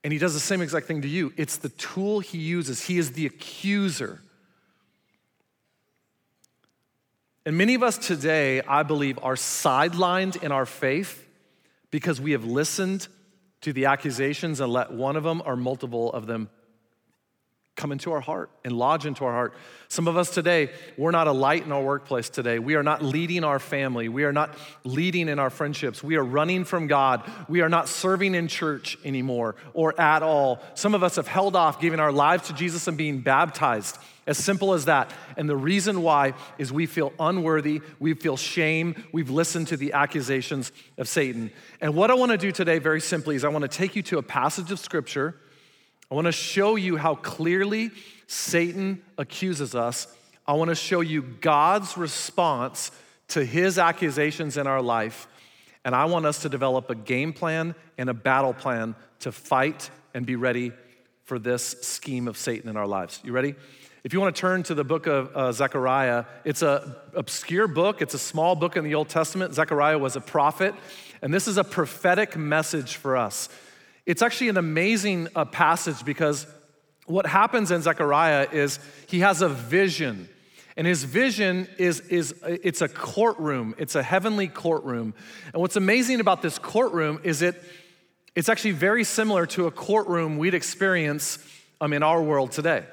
And 0.05 0.13
he 0.13 0.19
does 0.19 0.35
the 0.35 0.41
same 0.41 0.63
exact 0.63 0.87
thing 0.87 1.03
to 1.03 1.09
you. 1.09 1.33
It's 1.37 1.57
the 1.57 1.69
tool 1.71 2.21
he 2.21 2.39
uses, 2.39 2.85
he 2.85 2.99
is 2.99 3.13
the 3.13 3.27
accuser. 3.27 4.21
And 7.45 7.57
many 7.57 7.75
of 7.75 7.83
us 7.85 7.97
today, 7.97 8.61
I 8.63 8.83
believe, 8.83 9.21
are 9.23 9.37
sidelined 9.37 10.43
in 10.43 10.51
our 10.51 10.67
faith 10.67 11.25
because 11.93 12.21
we 12.21 12.33
have 12.33 12.45
listened 12.45 13.07
to 13.61 13.73
the 13.73 13.87
accusations 13.87 14.61
and 14.61 14.73
let 14.73 14.93
one 14.93 15.17
of 15.17 15.23
them 15.23 15.43
or 15.47 15.55
multiple 15.55 16.13
of 16.13 16.27
them 16.27 16.51
come 17.77 17.93
into 17.93 18.11
our 18.11 18.21
heart 18.21 18.51
and 18.65 18.73
lodge 18.73 19.05
into 19.05 19.25
our 19.25 19.33
heart. 19.33 19.55
Some 19.89 20.09
of 20.09 20.17
us 20.17 20.31
today, 20.31 20.71
we're 20.97 21.11
not 21.11 21.29
a 21.29 21.33
light 21.33 21.65
in 21.65 21.73
our 21.73 21.83
workplace 21.83 22.31
today. 22.31 22.59
We 22.59 22.75
are 22.75 22.83
not 22.83 23.03
leading 23.03 23.45
our 23.45 23.59
family. 23.59 24.09
We 24.09 24.25
are 24.25 24.33
not 24.33 24.57
leading 24.83 25.29
in 25.29 25.39
our 25.39 25.51
friendships. 25.51 26.03
We 26.03 26.17
are 26.17 26.25
running 26.25 26.65
from 26.65 26.87
God. 26.87 27.23
We 27.49 27.61
are 27.61 27.69
not 27.69 27.89
serving 27.89 28.35
in 28.35 28.49
church 28.49 28.99
anymore 29.05 29.57
or 29.75 29.99
at 30.01 30.23
all. 30.23 30.61
Some 30.75 30.95
of 30.95 31.03
us 31.03 31.17
have 31.17 31.29
held 31.29 31.55
off 31.55 31.81
giving 31.81 32.01
our 32.01 32.13
lives 32.13 32.49
to 32.49 32.55
Jesus 32.55 32.89
and 32.89 32.97
being 32.97 33.21
baptized. 33.21 33.99
As 34.27 34.39
simple 34.39 34.73
as 34.73 34.87
that. 34.87 35.13
And 35.37 35.49
the 35.49 35.57
reason 35.57 36.03
why 36.03 36.33
is 36.59 36.73
we 36.73 36.87
feel 36.87 37.13
unworthy, 37.21 37.81
we 38.01 38.15
feel 38.15 38.37
shame, 38.37 39.05
we've 39.13 39.31
listened 39.31 39.69
to 39.69 39.77
the 39.77 39.93
accusations 39.93 40.73
of 40.99 41.09
Satan. 41.09 41.53
And 41.81 41.95
what 41.95 42.11
I 42.11 42.15
want 42.15 42.33
to 42.33 42.39
do 42.39 42.51
today, 42.51 42.81
very 42.81 43.01
simply, 43.01 43.37
is 43.37 43.45
I 43.45 43.49
want 43.49 43.63
to 43.63 43.69
take 43.69 43.95
you 43.95 44.03
to 44.05 44.19
a 44.19 44.23
passage 44.23 44.73
of 44.73 44.81
scripture. 44.81 45.37
I 46.11 46.15
want 46.15 46.27
to 46.27 46.33
show 46.33 46.77
you 46.77 46.97
how 46.97 47.17
clearly 47.17 47.91
Satan 48.27 49.03
accuses 49.19 49.75
us. 49.75 50.07
I 50.47 50.53
want 50.53 50.69
to 50.69 50.77
show 50.77 51.01
you 51.01 51.23
God's 51.23 51.97
response 51.97 52.93
to 53.29 53.45
his 53.45 53.79
accusations 53.79 54.57
in 54.57 54.67
our 54.69 54.81
life. 54.81 55.27
And 55.85 55.95
I 55.95 56.05
want 56.05 56.27
us 56.27 56.43
to 56.43 56.49
develop 56.49 56.91
a 56.91 56.95
game 56.95 57.33
plan 57.33 57.75
and 57.99 58.09
a 58.09 58.15
battle 58.15 58.55
plan 58.55 58.95
to 59.21 59.33
fight 59.33 59.91
and 60.15 60.25
be 60.25 60.37
ready 60.37 60.73
for 61.25 61.39
this 61.39 61.77
scheme 61.83 62.29
of 62.29 62.37
Satan 62.37 62.71
in 62.71 62.77
our 62.77 62.87
lives. 62.87 63.21
You 63.25 63.33
ready? 63.33 63.55
If 64.05 64.13
you 64.13 64.21
want 64.21 64.37
to 64.37 64.41
turn 64.41 64.63
to 64.65 64.75
the 64.75 64.85
book 64.85 65.09
of 65.09 65.35
uh, 65.35 65.51
Zechariah, 65.51 66.27
it's 66.45 66.63
an 66.63 66.95
obscure 67.15 67.67
book. 67.67 68.01
It's 68.01 68.15
a 68.15 68.19
small 68.19 68.55
book 68.55 68.77
in 68.77 68.85
the 68.85 68.95
Old 68.95 69.09
Testament. 69.09 69.55
Zechariah 69.55 69.99
was 69.99 70.15
a 70.15 70.21
prophet, 70.21 70.77
and 71.23 71.35
this 71.35 71.49
is 71.49 71.57
a 71.57 71.65
prophetic 71.65 72.37
message 72.37 72.95
for 72.95 73.17
us. 73.17 73.49
It's 74.07 74.23
actually 74.23 74.49
an 74.49 74.57
amazing 74.57 75.29
uh, 75.35 75.45
passage 75.45 76.05
because 76.05 76.47
what 77.07 77.27
happens 77.27 77.71
in 77.71 77.83
Zechariah 77.83 78.49
is 78.53 78.79
he 79.09 79.21
has 79.21 79.43
a 79.43 79.49
vision. 79.49 80.29
And 80.77 80.87
his 80.87 81.05
vision 81.05 81.69
is, 81.79 82.01
is 82.01 82.35
it's 82.45 82.83
a 82.83 82.89
courtroom. 82.89 83.75
It's 83.79 83.95
a 83.95 84.03
heavenly 84.03 84.49
courtroom. 84.49 85.15
And 85.53 85.61
what's 85.61 85.77
amazing 85.77 86.21
about 86.21 86.43
this 86.43 86.59
courtroom 86.59 87.21
is 87.25 87.43
it, 87.43 87.61
it's 88.35 88.49
actually 88.49 88.73
very 88.73 89.03
similar 89.03 89.47
to 89.47 89.67
a 89.67 89.71
courtroom 89.71 90.39
we'd 90.39 90.55
experience 90.55 91.39
um, 91.81 91.93
in 91.93 92.03
our 92.03 92.23
world 92.23 92.53
today. 92.53 92.85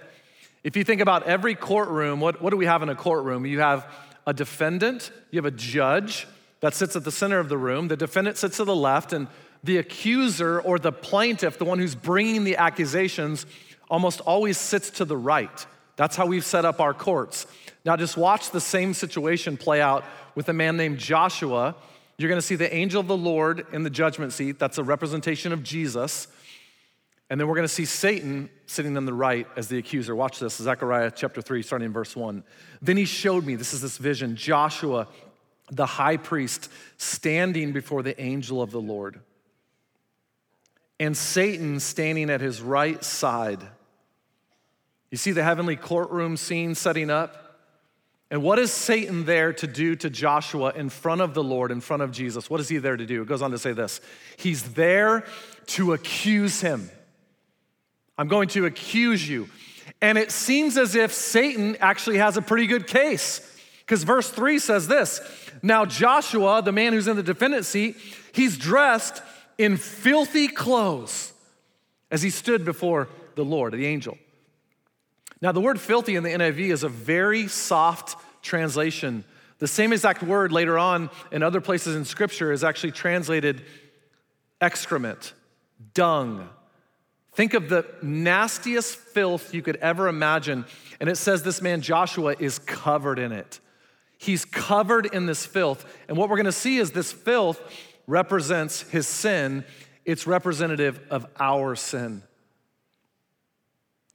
If 0.64 0.78
you 0.78 0.84
think 0.84 1.02
about 1.02 1.24
every 1.24 1.56
courtroom, 1.56 2.22
what, 2.22 2.42
what 2.42 2.52
do 2.52 2.58
we 2.58 2.66
have 2.66 2.82
in 2.84 2.90
a 2.90 2.96
courtroom? 2.96 3.46
You 3.46 3.60
have 3.60 3.86
a 4.26 4.34
defendant, 4.34 5.12
you 5.30 5.38
have 5.38 5.46
a 5.46 5.52
judge 5.52 6.26
that 6.62 6.74
sits 6.74 6.96
at 6.96 7.04
the 7.04 7.12
center 7.12 7.40
of 7.40 7.50
the 7.50 7.58
room, 7.58 7.90
the 7.90 7.98
defendant 7.98 8.38
sits 8.38 8.56
to 8.58 8.64
the 8.64 8.76
left, 8.76 9.12
and 9.12 9.28
the 9.64 9.78
accuser 9.78 10.60
or 10.60 10.78
the 10.78 10.92
plaintiff, 10.92 11.58
the 11.58 11.66
one 11.66 11.80
who's 11.80 11.96
bringing 11.96 12.44
the 12.44 12.58
accusations, 12.58 13.46
almost 13.90 14.20
always 14.22 14.58
sits 14.58 14.90
to 14.92 15.06
the 15.06 15.18
right. 15.18 15.66
That's 15.96 16.16
how 16.16 16.26
we've 16.26 16.46
set 16.46 16.66
up 16.66 16.80
our 16.80 16.94
courts. 16.94 17.48
Now, 17.86 17.96
just 17.96 18.18
watch 18.18 18.52
the 18.52 18.62
same 18.62 18.94
situation 18.94 19.58
play 19.58 19.82
out 19.82 20.04
with 20.36 20.50
a 20.50 20.54
man 20.54 20.78
named 20.78 20.98
Joshua. 20.98 21.76
You're 22.18 22.30
gonna 22.30 22.42
see 22.42 22.56
the 22.56 22.74
angel 22.74 23.00
of 23.00 23.08
the 23.08 23.18
Lord 23.18 23.66
in 23.72 23.84
the 23.84 23.90
judgment 23.90 24.34
seat. 24.34 24.60
That's 24.60 24.78
a 24.78 24.84
representation 24.84 25.54
of 25.54 25.64
Jesus. 25.64 26.28
And 27.30 27.40
then 27.40 27.48
we're 27.48 27.56
going 27.56 27.68
to 27.68 27.74
see 27.74 27.86
Satan 27.86 28.50
sitting 28.68 28.96
on 28.96 29.06
the 29.06 29.14
right 29.14 29.48
as 29.56 29.68
the 29.68 29.80
accuser. 29.80 30.16
Watch 30.16 30.40
this 30.40 30.58
Zechariah 30.58 31.10
chapter 31.10 31.42
3, 31.42 31.64
starting 31.64 31.88
in 31.88 31.92
verse 31.92 32.16
1. 32.16 32.44
Then 32.82 32.96
he 32.96 33.06
showed 33.06 33.44
me, 33.44 33.56
this 33.56 33.74
is 33.74 33.82
this 33.82 33.98
vision, 33.98 34.36
Joshua, 34.36 35.08
the 35.72 35.86
high 35.86 36.18
priest, 36.18 36.70
standing 36.98 37.72
before 37.72 38.04
the 38.04 38.22
angel 38.22 38.62
of 38.62 38.70
the 38.70 38.82
Lord, 38.82 39.20
and 41.00 41.16
Satan 41.16 41.80
standing 41.80 42.30
at 42.30 42.42
his 42.42 42.62
right 42.62 43.04
side. 43.04 43.62
You 45.12 45.18
see 45.18 45.32
the 45.32 45.44
heavenly 45.44 45.76
courtroom 45.76 46.38
scene 46.38 46.76
setting 46.76 47.10
up? 47.10 47.40
And 48.32 48.42
what 48.42 48.58
is 48.58 48.72
Satan 48.72 49.26
there 49.26 49.54
to 49.54 49.68
do 49.68 49.96
to 49.98 50.10
Joshua 50.10 50.72
in 50.76 50.90
front 50.90 51.22
of 51.22 51.36
the 51.36 51.44
Lord, 51.44 51.70
in 51.70 51.82
front 51.82 52.02
of 52.02 52.12
Jesus? 52.12 52.50
What 52.50 52.60
is 52.60 52.68
he 52.68 52.80
there 52.80 52.98
to 52.98 53.06
do? 53.06 53.22
It 53.22 53.28
goes 53.28 53.44
on 53.44 53.52
to 53.52 53.60
say 53.60 53.74
this 53.74 54.02
He's 54.38 54.74
there 54.74 55.24
to 55.68 55.94
accuse 55.94 56.62
him. 56.62 56.90
I'm 58.18 58.28
going 58.28 58.48
to 58.50 58.66
accuse 58.66 59.28
you. 59.28 59.50
And 60.02 60.18
it 60.18 60.32
seems 60.32 60.78
as 60.78 60.96
if 60.96 61.14
Satan 61.14 61.78
actually 61.80 62.18
has 62.18 62.38
a 62.38 62.42
pretty 62.42 62.68
good 62.68 62.88
case. 62.88 63.50
Because 63.80 64.04
verse 64.04 64.30
3 64.30 64.60
says 64.60 64.88
this 64.88 65.22
Now, 65.62 65.86
Joshua, 65.86 66.62
the 66.64 66.72
man 66.72 66.94
who's 66.94 67.08
in 67.08 67.16
the 67.16 67.24
defendant 67.24 67.66
seat, 67.66 67.98
he's 68.32 68.58
dressed 68.58 69.22
in 69.58 69.78
filthy 69.78 70.48
clothes 70.48 71.34
as 72.12 72.22
he 72.22 72.30
stood 72.30 72.66
before 72.66 73.10
the 73.36 73.44
Lord, 73.44 73.74
the 73.74 73.86
angel. 73.86 74.18
Now, 75.42 75.52
the 75.52 75.62
word 75.62 75.80
filthy 75.80 76.16
in 76.16 76.24
the 76.24 76.30
NIV 76.30 76.72
is 76.72 76.84
a 76.84 76.90
very 76.90 77.48
soft 77.48 78.16
translation. 78.42 79.26
The 79.60 79.68
same 79.68 79.92
exact 79.92 80.24
word 80.24 80.52
later 80.52 80.78
on 80.78 81.10
in 81.32 81.44
other 81.44 81.62
places 81.62 81.96
in 81.96 82.06
Scripture 82.06 82.52
is 82.52 82.64
actually 82.64 82.92
translated 82.92 83.64
excrement, 84.62 85.34
dung, 85.94 86.50
Think 87.36 87.56
of 87.56 87.68
the 87.68 87.86
nastiest 88.02 88.96
filth 88.96 89.54
you 89.54 89.62
could 89.62 89.78
ever 89.78 90.08
imagine. 90.08 90.66
And 91.00 91.10
it 91.10 91.18
says 91.18 91.44
this 91.44 91.62
man, 91.62 91.82
Joshua, 91.82 92.36
is 92.38 92.60
covered 92.60 93.18
in 93.18 93.32
it. 93.32 93.60
He's 94.18 94.46
covered 94.46 95.08
in 95.08 95.26
this 95.26 95.46
filth. 95.46 95.86
And 96.08 96.16
what 96.16 96.30
we're 96.30 96.38
gonna 96.38 96.52
see 96.52 96.78
is 96.78 96.92
this 96.92 97.12
filth 97.12 97.60
represents 98.08 98.82
his 98.82 99.08
sin, 99.08 99.64
it's 100.06 100.28
representative 100.28 101.00
of 101.10 101.26
our 101.40 101.76
sin. 101.76 102.24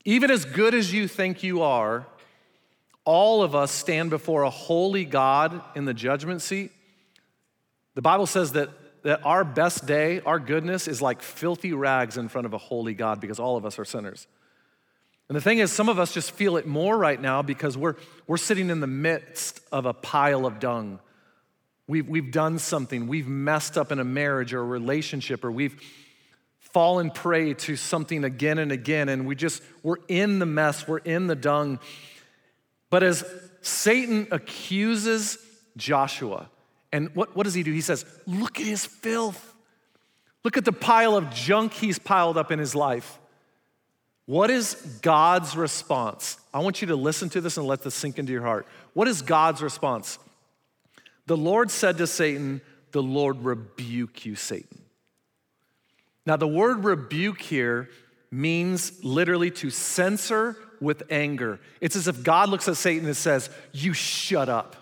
Even 0.05 0.31
as 0.31 0.45
good 0.45 0.75
as 0.75 0.93
you 0.93 1.09
think 1.09 1.43
you 1.43 1.63
are, 1.63 2.07
all 3.05 3.43
of 3.43 3.55
us 3.55 3.71
stand 3.71 4.11
before 4.11 4.43
a 4.43 4.51
holy 4.51 5.05
God 5.05 5.63
in 5.75 5.85
the 5.85 5.95
judgment 5.95 6.43
seat. 6.43 6.73
The 7.95 8.03
Bible 8.03 8.27
says 8.27 8.53
that 8.53 8.71
that 9.03 9.25
our 9.25 9.45
best 9.45 9.87
day, 9.87 10.21
our 10.27 10.39
goodness, 10.39 10.89
is 10.89 11.01
like 11.01 11.23
filthy 11.23 11.73
rags 11.73 12.17
in 12.17 12.29
front 12.29 12.47
of 12.47 12.55
a 12.55 12.59
holy 12.59 12.95
God 12.95 13.21
because 13.21 13.39
all 13.39 13.57
of 13.57 13.65
us 13.65 13.79
are 13.79 13.85
sinners. 13.85 14.27
And 15.29 15.37
the 15.37 15.41
thing 15.41 15.59
is, 15.59 15.71
some 15.71 15.89
of 15.89 15.99
us 15.99 16.13
just 16.13 16.31
feel 16.33 16.57
it 16.57 16.67
more 16.67 16.97
right 16.97 17.21
now 17.21 17.43
because 17.43 17.77
we're, 17.77 17.97
we're 18.27 18.39
sitting 18.39 18.71
in 18.71 18.81
the 18.81 18.87
midst 18.87 19.61
of 19.71 19.87
a 19.87 19.93
pile 19.93 20.47
of 20.47 20.59
dung. 20.59 21.01
We've, 21.89 22.07
we've 22.07 22.31
done 22.31 22.59
something, 22.59 23.09
we've 23.09 23.27
messed 23.27 23.79
up 23.79 23.91
in 23.91 23.99
a 23.99 24.05
marriage 24.05 24.53
or 24.53 24.61
a 24.61 24.65
relationship, 24.65 25.43
or 25.43 25.51
we've 25.51 25.81
fallen 26.61 27.11
prey 27.11 27.55
to 27.55 27.77
something 27.77 28.25
again 28.25 28.59
and 28.59 28.71
again, 28.71 29.09
and 29.09 29.27
we 29.27 29.35
just, 29.35 29.63
we're 29.83 29.97
in 30.07 30.39
the 30.39 30.47
mess, 30.47 30.87
we're 30.87 30.99
in 30.99 31.27
the 31.27 31.35
dung. 31.35 31.81
But 32.91 33.03
as 33.03 33.25
Satan 33.63 34.29
accuses 34.31 35.39
Joshua, 35.79 36.51
and 36.93 37.15
what, 37.15 37.35
what 37.35 37.45
does 37.45 37.55
he 37.55 37.63
do? 37.63 37.73
He 37.73 37.81
says, 37.81 38.05
Look 38.27 38.61
at 38.61 38.67
his 38.67 38.85
filth. 38.85 39.55
Look 40.45 40.57
at 40.57 40.65
the 40.65 40.73
pile 40.73 41.17
of 41.17 41.31
junk 41.31 41.73
he's 41.73 41.99
piled 41.99 42.37
up 42.37 42.53
in 42.53 42.59
his 42.59 42.75
life. 42.75 43.19
What 44.27 44.51
is 44.51 44.75
God's 45.03 45.57
response? 45.57 46.39
I 46.53 46.61
want 46.61 46.83
you 46.83 46.89
to 46.89 46.97
listen 46.97 47.31
to 47.31 47.41
this 47.41 47.57
and 47.57 47.67
let 47.67 47.83
this 47.83 47.95
sink 47.95 48.19
into 48.19 48.33
your 48.33 48.43
heart. 48.43 48.67
What 48.93 49.09
is 49.09 49.23
God's 49.23 49.63
response? 49.63 50.19
The 51.29 51.37
Lord 51.37 51.71
said 51.71 51.99
to 51.99 52.07
Satan, 52.07 52.63
The 52.93 53.03
Lord 53.03 53.45
rebuke 53.45 54.25
you, 54.25 54.35
Satan. 54.35 54.81
Now, 56.25 56.37
the 56.37 56.49
word 56.49 56.85
rebuke 56.85 57.43
here 57.43 57.91
means 58.31 59.05
literally 59.05 59.51
to 59.51 59.69
censor 59.69 60.57
with 60.81 61.03
anger. 61.11 61.61
It's 61.83 61.97
as 61.97 62.09
if 62.09 62.23
God 62.23 62.49
looks 62.49 62.67
at 62.67 62.79
Satan 62.79 63.05
and 63.05 63.17
says, 63.17 63.51
You 63.73 63.93
shut 63.93 64.49
up. 64.49 64.75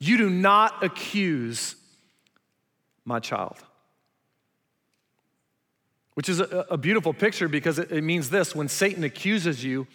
You 0.00 0.18
do 0.18 0.28
not 0.28 0.82
accuse 0.82 1.76
my 3.04 3.20
child. 3.20 3.58
Which 6.14 6.28
is 6.28 6.40
a, 6.40 6.66
a 6.68 6.76
beautiful 6.76 7.14
picture 7.14 7.46
because 7.46 7.78
it, 7.78 7.92
it 7.92 8.02
means 8.02 8.28
this 8.28 8.56
when 8.56 8.66
Satan 8.66 9.04
accuses 9.04 9.62
you, 9.62 9.86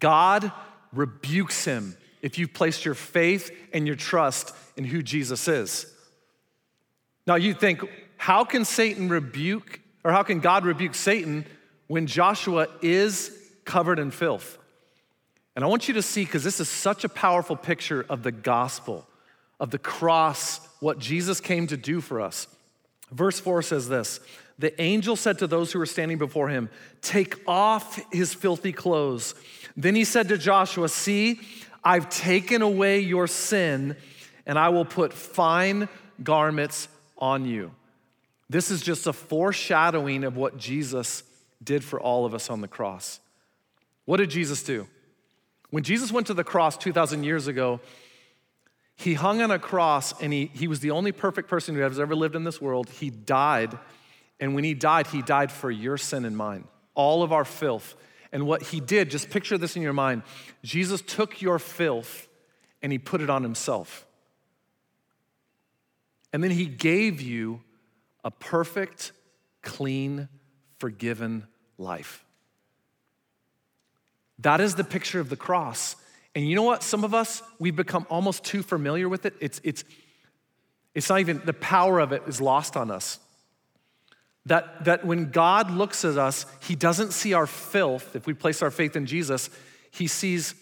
God 0.00 0.50
rebukes 0.92 1.64
him 1.64 1.96
if 2.22 2.38
you've 2.38 2.54
placed 2.54 2.84
your 2.84 2.94
faith 2.94 3.50
and 3.72 3.86
your 3.86 3.96
trust 3.96 4.54
in 4.76 4.84
who 4.84 5.02
Jesus 5.02 5.48
is. 5.48 5.86
Now 7.26 7.34
you 7.34 7.52
think, 7.54 7.82
how 8.16 8.44
can 8.44 8.64
Satan 8.64 9.08
rebuke, 9.08 9.80
or 10.04 10.12
how 10.12 10.22
can 10.22 10.40
God 10.40 10.64
rebuke 10.64 10.94
Satan 10.94 11.44
when 11.88 12.06
Joshua 12.06 12.68
is 12.80 13.36
covered 13.64 13.98
in 13.98 14.10
filth? 14.10 14.58
And 15.54 15.64
I 15.64 15.68
want 15.68 15.88
you 15.88 15.94
to 15.94 16.02
see, 16.02 16.24
because 16.24 16.44
this 16.44 16.60
is 16.60 16.68
such 16.68 17.04
a 17.04 17.08
powerful 17.08 17.56
picture 17.56 18.06
of 18.08 18.22
the 18.22 18.32
gospel, 18.32 19.06
of 19.60 19.70
the 19.70 19.78
cross, 19.78 20.66
what 20.80 20.98
Jesus 20.98 21.40
came 21.40 21.66
to 21.66 21.76
do 21.76 22.00
for 22.00 22.20
us. 22.20 22.46
Verse 23.10 23.38
4 23.38 23.62
says 23.62 23.88
this 23.88 24.20
The 24.58 24.80
angel 24.80 25.16
said 25.16 25.38
to 25.40 25.46
those 25.46 25.72
who 25.72 25.78
were 25.78 25.86
standing 25.86 26.18
before 26.18 26.48
him, 26.48 26.70
Take 27.02 27.36
off 27.46 28.00
his 28.12 28.32
filthy 28.34 28.72
clothes. 28.72 29.34
Then 29.76 29.94
he 29.94 30.04
said 30.04 30.28
to 30.28 30.38
Joshua, 30.38 30.88
See, 30.88 31.40
I've 31.84 32.08
taken 32.08 32.62
away 32.62 33.00
your 33.00 33.26
sin, 33.26 33.96
and 34.46 34.58
I 34.58 34.68
will 34.68 34.84
put 34.84 35.12
fine 35.12 35.88
garments 36.22 36.88
on 37.18 37.44
you. 37.44 37.72
This 38.48 38.70
is 38.70 38.82
just 38.82 39.06
a 39.06 39.12
foreshadowing 39.12 40.24
of 40.24 40.36
what 40.36 40.58
Jesus 40.58 41.22
did 41.62 41.82
for 41.82 42.00
all 42.00 42.26
of 42.26 42.34
us 42.34 42.50
on 42.50 42.60
the 42.60 42.68
cross. 42.68 43.20
What 44.04 44.18
did 44.18 44.30
Jesus 44.30 44.62
do? 44.62 44.86
When 45.70 45.82
Jesus 45.84 46.12
went 46.12 46.26
to 46.26 46.34
the 46.34 46.44
cross 46.44 46.76
2,000 46.76 47.24
years 47.24 47.46
ago, 47.46 47.80
he 48.94 49.14
hung 49.14 49.40
on 49.40 49.50
a 49.50 49.58
cross 49.58 50.12
and 50.20 50.32
he, 50.32 50.50
he 50.52 50.68
was 50.68 50.80
the 50.80 50.90
only 50.90 51.12
perfect 51.12 51.48
person 51.48 51.74
who 51.74 51.80
has 51.80 51.98
ever 51.98 52.14
lived 52.14 52.36
in 52.36 52.44
this 52.44 52.60
world. 52.60 52.90
He 52.90 53.10
died, 53.10 53.78
and 54.38 54.54
when 54.54 54.64
he 54.64 54.74
died, 54.74 55.06
he 55.06 55.22
died 55.22 55.50
for 55.50 55.70
your 55.70 55.96
sin 55.96 56.24
and 56.24 56.36
mine, 56.36 56.64
all 56.94 57.22
of 57.22 57.32
our 57.32 57.44
filth. 57.44 57.94
And 58.32 58.46
what 58.46 58.62
he 58.62 58.80
did, 58.80 59.10
just 59.10 59.28
picture 59.28 59.58
this 59.58 59.76
in 59.76 59.82
your 59.82 59.92
mind 59.92 60.22
Jesus 60.62 61.02
took 61.02 61.42
your 61.42 61.58
filth 61.58 62.28
and 62.80 62.90
he 62.90 62.98
put 62.98 63.20
it 63.20 63.30
on 63.30 63.42
himself. 63.42 64.06
And 66.32 66.42
then 66.42 66.50
he 66.50 66.64
gave 66.64 67.20
you 67.20 67.60
a 68.24 68.30
perfect, 68.30 69.12
clean, 69.60 70.28
forgiven 70.78 71.46
life. 71.76 72.24
That 74.38 74.60
is 74.60 74.74
the 74.74 74.84
picture 74.84 75.20
of 75.20 75.28
the 75.28 75.36
cross. 75.36 75.94
And 76.34 76.48
you 76.48 76.56
know 76.56 76.62
what? 76.62 76.82
Some 76.82 77.04
of 77.04 77.12
us, 77.12 77.42
we've 77.58 77.76
become 77.76 78.06
almost 78.08 78.44
too 78.44 78.62
familiar 78.62 79.08
with 79.08 79.26
it. 79.26 79.34
It's, 79.40 79.60
it's, 79.62 79.84
it's 80.94 81.08
not 81.08 81.20
even, 81.20 81.42
the 81.44 81.52
power 81.52 82.00
of 82.00 82.12
it 82.12 82.22
is 82.26 82.40
lost 82.40 82.76
on 82.76 82.90
us. 82.90 83.18
That, 84.46 84.84
that 84.84 85.04
when 85.04 85.30
God 85.30 85.70
looks 85.70 86.04
at 86.04 86.18
us, 86.18 86.46
He 86.60 86.74
doesn't 86.74 87.12
see 87.12 87.32
our 87.32 87.46
filth. 87.46 88.16
If 88.16 88.26
we 88.26 88.34
place 88.34 88.62
our 88.62 88.70
faith 88.70 88.96
in 88.96 89.06
Jesus, 89.06 89.50
He 89.90 90.06
sees 90.06 90.54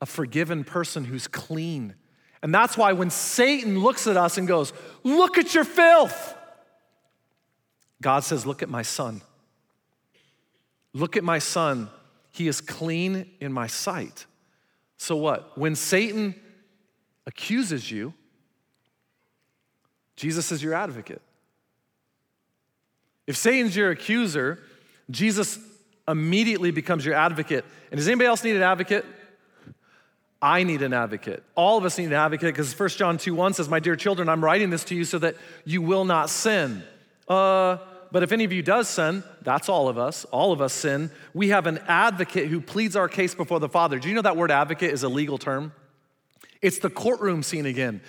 a 0.00 0.06
forgiven 0.06 0.64
person 0.64 1.04
who's 1.04 1.28
clean. 1.28 1.94
And 2.42 2.52
that's 2.52 2.76
why 2.76 2.92
when 2.92 3.10
Satan 3.10 3.78
looks 3.78 4.08
at 4.08 4.16
us 4.16 4.36
and 4.36 4.48
goes, 4.48 4.72
Look 5.04 5.38
at 5.38 5.54
your 5.54 5.64
filth, 5.64 6.36
God 8.00 8.24
says, 8.24 8.44
Look 8.44 8.62
at 8.62 8.68
my 8.68 8.82
son. 8.82 9.22
Look 10.92 11.16
at 11.16 11.24
my 11.24 11.38
son. 11.38 11.88
He 12.32 12.48
is 12.48 12.60
clean 12.60 13.30
in 13.40 13.52
my 13.52 13.66
sight. 13.66 14.26
So 14.96 15.16
what? 15.16 15.56
When 15.56 15.74
Satan 15.74 16.34
accuses 17.26 17.90
you, 17.90 18.12
Jesus 20.16 20.52
is 20.52 20.62
your 20.62 20.74
advocate. 20.74 21.22
If 23.32 23.38
Satan's 23.38 23.74
your 23.74 23.90
accuser, 23.90 24.58
Jesus 25.10 25.58
immediately 26.06 26.70
becomes 26.70 27.02
your 27.02 27.14
advocate. 27.14 27.64
And 27.90 27.96
does 27.96 28.06
anybody 28.06 28.26
else 28.26 28.44
need 28.44 28.56
an 28.56 28.62
advocate? 28.62 29.06
I 30.42 30.64
need 30.64 30.82
an 30.82 30.92
advocate. 30.92 31.42
All 31.54 31.78
of 31.78 31.86
us 31.86 31.96
need 31.96 32.08
an 32.08 32.12
advocate 32.12 32.52
because 32.52 32.78
1 32.78 32.88
John 32.90 33.16
2 33.16 33.34
1 33.34 33.54
says, 33.54 33.70
My 33.70 33.80
dear 33.80 33.96
children, 33.96 34.28
I'm 34.28 34.44
writing 34.44 34.68
this 34.68 34.84
to 34.84 34.94
you 34.94 35.06
so 35.06 35.18
that 35.20 35.36
you 35.64 35.80
will 35.80 36.04
not 36.04 36.28
sin. 36.28 36.82
Uh, 37.26 37.78
but 38.10 38.22
if 38.22 38.32
any 38.32 38.44
of 38.44 38.52
you 38.52 38.60
does 38.60 38.86
sin, 38.86 39.24
that's 39.40 39.70
all 39.70 39.88
of 39.88 39.96
us, 39.96 40.26
all 40.26 40.52
of 40.52 40.60
us 40.60 40.74
sin. 40.74 41.10
We 41.32 41.48
have 41.48 41.66
an 41.66 41.78
advocate 41.88 42.48
who 42.48 42.60
pleads 42.60 42.96
our 42.96 43.08
case 43.08 43.34
before 43.34 43.60
the 43.60 43.68
Father. 43.70 43.98
Do 43.98 44.10
you 44.10 44.14
know 44.14 44.20
that 44.20 44.36
word 44.36 44.50
advocate 44.50 44.90
is 44.90 45.04
a 45.04 45.08
legal 45.08 45.38
term? 45.38 45.72
It's 46.60 46.80
the 46.80 46.90
courtroom 46.90 47.42
scene 47.42 47.64
again. 47.64 48.02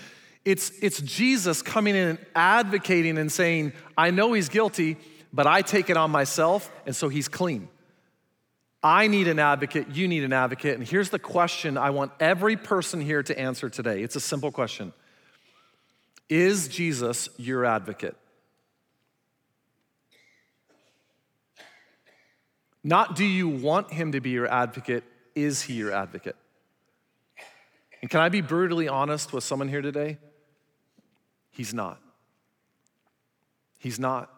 It's, 0.46 0.72
it's 0.82 1.00
Jesus 1.02 1.62
coming 1.62 1.96
in 1.96 2.10
and 2.10 2.20
advocating 2.36 3.18
and 3.18 3.32
saying, 3.32 3.72
I 3.98 4.12
know 4.12 4.34
he's 4.34 4.50
guilty, 4.50 4.98
but 5.34 5.48
I 5.48 5.64
take 5.64 5.90
it 5.90 5.98
on 5.98 6.12
myself, 6.12 6.72
and 6.86 6.96
so 6.96 7.10
he's 7.10 7.28
clean. 7.28 7.68
I 8.84 9.08
need 9.08 9.28
an 9.28 9.40
advocate, 9.40 9.90
you 9.90 10.08
need 10.08 10.24
an 10.24 10.34
advocate. 10.34 10.78
And 10.78 10.88
here's 10.88 11.10
the 11.10 11.20
question 11.20 11.78
I 11.78 11.90
want 11.90 12.12
every 12.20 12.56
person 12.56 13.02
here 13.02 13.24
to 13.24 13.38
answer 13.40 13.70
today. 13.70 14.04
It's 14.04 14.16
a 14.16 14.20
simple 14.20 14.52
question 14.52 14.94
Is 16.30 16.68
Jesus 16.68 17.30
your 17.38 17.66
advocate? 17.66 18.16
Not 22.84 23.16
do 23.16 23.24
you 23.24 23.48
want 23.48 23.92
him 23.92 24.12
to 24.12 24.20
be 24.20 24.32
your 24.32 24.48
advocate, 24.48 25.06
is 25.36 25.62
he 25.62 25.74
your 25.74 25.94
advocate? 25.94 26.36
And 28.02 28.12
can 28.12 28.20
I 28.20 28.28
be 28.28 28.42
brutally 28.42 28.90
honest 28.90 29.32
with 29.32 29.46
someone 29.46 29.70
here 29.70 29.82
today? 29.82 30.18
He's 31.52 31.74
not. 31.74 32.02
He's 33.80 33.98
not. 33.98 34.30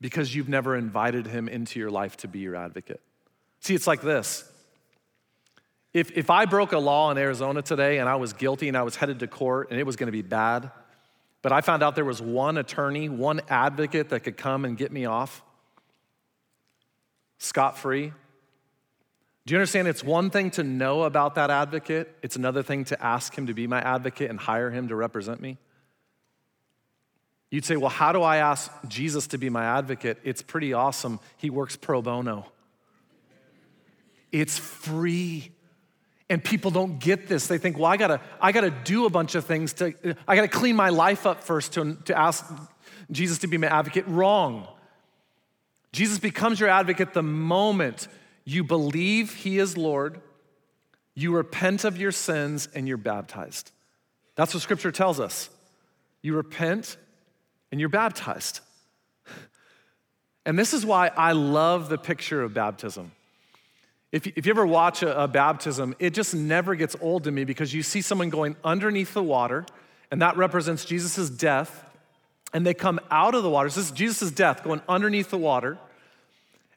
Because 0.00 0.34
you've 0.34 0.48
never 0.48 0.76
invited 0.76 1.26
him 1.26 1.48
into 1.48 1.78
your 1.78 1.90
life 1.90 2.16
to 2.18 2.28
be 2.28 2.38
your 2.38 2.56
advocate. 2.56 3.00
See, 3.60 3.74
it's 3.74 3.86
like 3.86 4.00
this. 4.00 4.50
If, 5.92 6.16
if 6.16 6.30
I 6.30 6.46
broke 6.46 6.72
a 6.72 6.78
law 6.78 7.10
in 7.10 7.18
Arizona 7.18 7.62
today 7.62 7.98
and 7.98 8.08
I 8.08 8.16
was 8.16 8.32
guilty 8.32 8.68
and 8.68 8.76
I 8.76 8.82
was 8.82 8.96
headed 8.96 9.18
to 9.20 9.26
court 9.26 9.70
and 9.70 9.78
it 9.78 9.84
was 9.84 9.96
gonna 9.96 10.12
be 10.12 10.22
bad, 10.22 10.70
but 11.42 11.52
I 11.52 11.60
found 11.60 11.82
out 11.82 11.94
there 11.94 12.04
was 12.04 12.22
one 12.22 12.56
attorney, 12.58 13.08
one 13.08 13.40
advocate 13.48 14.10
that 14.10 14.20
could 14.20 14.36
come 14.36 14.64
and 14.64 14.76
get 14.76 14.92
me 14.92 15.04
off 15.04 15.42
scot 17.40 17.78
free. 17.78 18.12
Do 19.46 19.54
you 19.54 19.58
understand? 19.58 19.88
It's 19.88 20.04
one 20.04 20.30
thing 20.30 20.50
to 20.52 20.62
know 20.62 21.02
about 21.02 21.34
that 21.34 21.50
advocate, 21.50 22.14
it's 22.22 22.36
another 22.36 22.62
thing 22.62 22.84
to 22.84 23.04
ask 23.04 23.36
him 23.36 23.46
to 23.46 23.54
be 23.54 23.66
my 23.66 23.80
advocate 23.80 24.30
and 24.30 24.38
hire 24.38 24.70
him 24.70 24.88
to 24.88 24.94
represent 24.94 25.40
me. 25.40 25.58
You'd 27.50 27.64
say, 27.64 27.76
Well, 27.76 27.90
how 27.90 28.12
do 28.12 28.22
I 28.22 28.38
ask 28.38 28.70
Jesus 28.86 29.26
to 29.28 29.38
be 29.38 29.50
my 29.50 29.64
advocate? 29.64 30.18
It's 30.24 30.42
pretty 30.42 30.72
awesome. 30.72 31.20
He 31.36 31.50
works 31.50 31.76
pro 31.76 32.00
bono. 32.00 32.46
It's 34.32 34.58
free. 34.58 35.50
And 36.28 36.42
people 36.42 36.70
don't 36.70 37.00
get 37.00 37.26
this. 37.26 37.48
They 37.48 37.58
think, 37.58 37.76
well, 37.76 37.86
I 37.86 37.96
gotta, 37.96 38.20
I 38.40 38.52
gotta 38.52 38.70
do 38.70 39.04
a 39.04 39.10
bunch 39.10 39.34
of 39.34 39.44
things 39.44 39.72
to, 39.74 39.92
I 40.28 40.36
gotta 40.36 40.46
clean 40.46 40.76
my 40.76 40.90
life 40.90 41.26
up 41.26 41.42
first 41.42 41.72
to, 41.74 41.96
to 42.04 42.16
ask 42.16 42.46
Jesus 43.10 43.38
to 43.38 43.48
be 43.48 43.58
my 43.58 43.66
advocate. 43.66 44.06
Wrong. 44.06 44.68
Jesus 45.92 46.20
becomes 46.20 46.60
your 46.60 46.68
advocate 46.68 47.14
the 47.14 47.22
moment 47.22 48.06
you 48.44 48.62
believe 48.62 49.34
he 49.34 49.58
is 49.58 49.76
Lord, 49.76 50.20
you 51.14 51.34
repent 51.34 51.84
of 51.84 51.98
your 51.98 52.12
sins, 52.12 52.68
and 52.74 52.86
you're 52.86 52.96
baptized. 52.96 53.72
That's 54.36 54.54
what 54.54 54.62
scripture 54.62 54.92
tells 54.92 55.18
us. 55.18 55.50
You 56.22 56.36
repent 56.36 56.96
and 57.70 57.80
you're 57.80 57.88
baptized. 57.88 58.60
And 60.46 60.58
this 60.58 60.72
is 60.72 60.86
why 60.86 61.08
I 61.08 61.32
love 61.32 61.88
the 61.88 61.98
picture 61.98 62.42
of 62.42 62.54
baptism. 62.54 63.12
If, 64.10 64.26
if 64.26 64.46
you 64.46 64.50
ever 64.50 64.66
watch 64.66 65.02
a, 65.02 65.24
a 65.24 65.28
baptism, 65.28 65.94
it 65.98 66.14
just 66.14 66.34
never 66.34 66.74
gets 66.74 66.96
old 67.00 67.24
to 67.24 67.30
me 67.30 67.44
because 67.44 67.72
you 67.72 67.82
see 67.82 68.00
someone 68.00 68.30
going 68.30 68.56
underneath 68.64 69.14
the 69.14 69.22
water, 69.22 69.66
and 70.10 70.22
that 70.22 70.36
represents 70.36 70.84
Jesus' 70.84 71.30
death, 71.30 71.84
and 72.52 72.66
they 72.66 72.74
come 72.74 72.98
out 73.10 73.34
of 73.36 73.44
the 73.44 73.50
water. 73.50 73.68
This 73.68 73.76
is 73.76 73.90
Jesus' 73.92 74.32
death 74.32 74.64
going 74.64 74.80
underneath 74.88 75.30
the 75.30 75.38
water, 75.38 75.78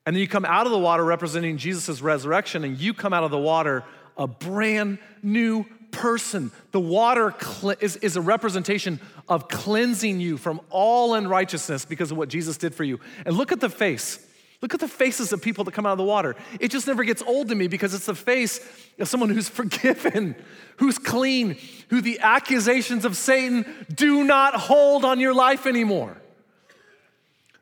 And 0.06 0.16
then 0.16 0.22
you 0.22 0.28
come 0.28 0.46
out 0.46 0.66
of 0.66 0.72
the 0.72 0.80
water 0.80 1.04
representing 1.04 1.58
Jesus' 1.58 2.02
resurrection, 2.02 2.64
and 2.64 2.78
you 2.78 2.94
come 2.94 3.14
out 3.14 3.24
of 3.24 3.32
the 3.32 3.38
water 3.38 3.84
a 4.18 4.28
brand 4.28 5.00
new 5.22 5.66
person. 5.92 6.52
The 6.72 6.80
water 6.80 7.34
is, 7.80 7.96
is 7.98 8.18
a 8.18 8.22
representation 8.22 9.00
of 9.30 9.48
cleansing 9.48 10.20
you 10.20 10.38
from 10.38 10.60
all 10.70 11.14
unrighteousness 11.14 11.86
because 11.86 12.12
of 12.12 12.18
what 12.18 12.30
Jesus 12.30 12.58
did 12.58 12.76
for 12.76 12.84
you. 12.84 13.00
And 13.26 13.38
look 13.38 13.52
at 13.52 13.60
the 13.60 13.70
face. 13.70 14.20
Look 14.62 14.74
at 14.74 14.80
the 14.80 14.88
faces 14.88 15.34
of 15.34 15.42
people 15.42 15.66
that 15.66 15.74
come 15.74 15.86
out 15.86 15.92
of 15.92 15.98
the 15.98 16.06
water. 16.06 16.36
It 16.60 16.72
just 16.72 16.88
never 16.88 17.04
gets 17.04 17.22
old 17.22 17.50
to 17.50 17.56
me 17.56 17.68
because 17.68 17.94
it's 17.94 18.06
the 18.06 18.16
face 18.16 18.60
of 18.98 19.08
someone 19.10 19.30
who's 19.30 19.50
forgiven, 19.62 20.36
who's 20.78 20.98
clean, 20.98 21.58
who 21.90 22.02
the 22.02 22.20
accusations 22.20 23.06
of 23.06 23.18
Satan 23.18 23.66
do 23.94 24.24
not 24.24 24.56
hold 24.56 25.06
on 25.06 25.20
your 25.20 25.34
life 25.34 25.66
anymore. 25.66 26.18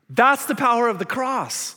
That's 0.08 0.46
the 0.46 0.54
power 0.54 0.88
of 0.88 0.98
the 0.98 1.04
cross. 1.04 1.74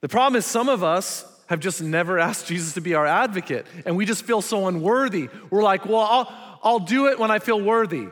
The 0.00 0.08
problem 0.08 0.38
is, 0.38 0.46
some 0.46 0.68
of 0.68 0.84
us 0.84 1.24
have 1.48 1.60
just 1.60 1.82
never 1.82 2.18
asked 2.18 2.46
Jesus 2.46 2.74
to 2.74 2.80
be 2.80 2.94
our 2.94 3.06
advocate, 3.06 3.66
and 3.86 3.96
we 3.96 4.04
just 4.04 4.24
feel 4.24 4.42
so 4.42 4.68
unworthy. 4.68 5.28
We're 5.50 5.62
like, 5.62 5.86
well, 5.86 6.00
I'll, 6.00 6.58
I'll 6.62 6.78
do 6.78 7.08
it 7.08 7.18
when 7.18 7.30
I 7.30 7.38
feel 7.38 7.60
worthy. 7.60 8.08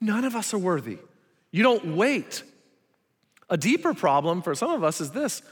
None 0.00 0.24
of 0.24 0.36
us 0.36 0.52
are 0.52 0.58
worthy. 0.58 0.98
You 1.50 1.62
don't 1.62 1.96
wait. 1.96 2.42
A 3.48 3.56
deeper 3.56 3.94
problem 3.94 4.42
for 4.42 4.54
some 4.54 4.70
of 4.70 4.84
us 4.84 5.00
is 5.00 5.10
this 5.10 5.42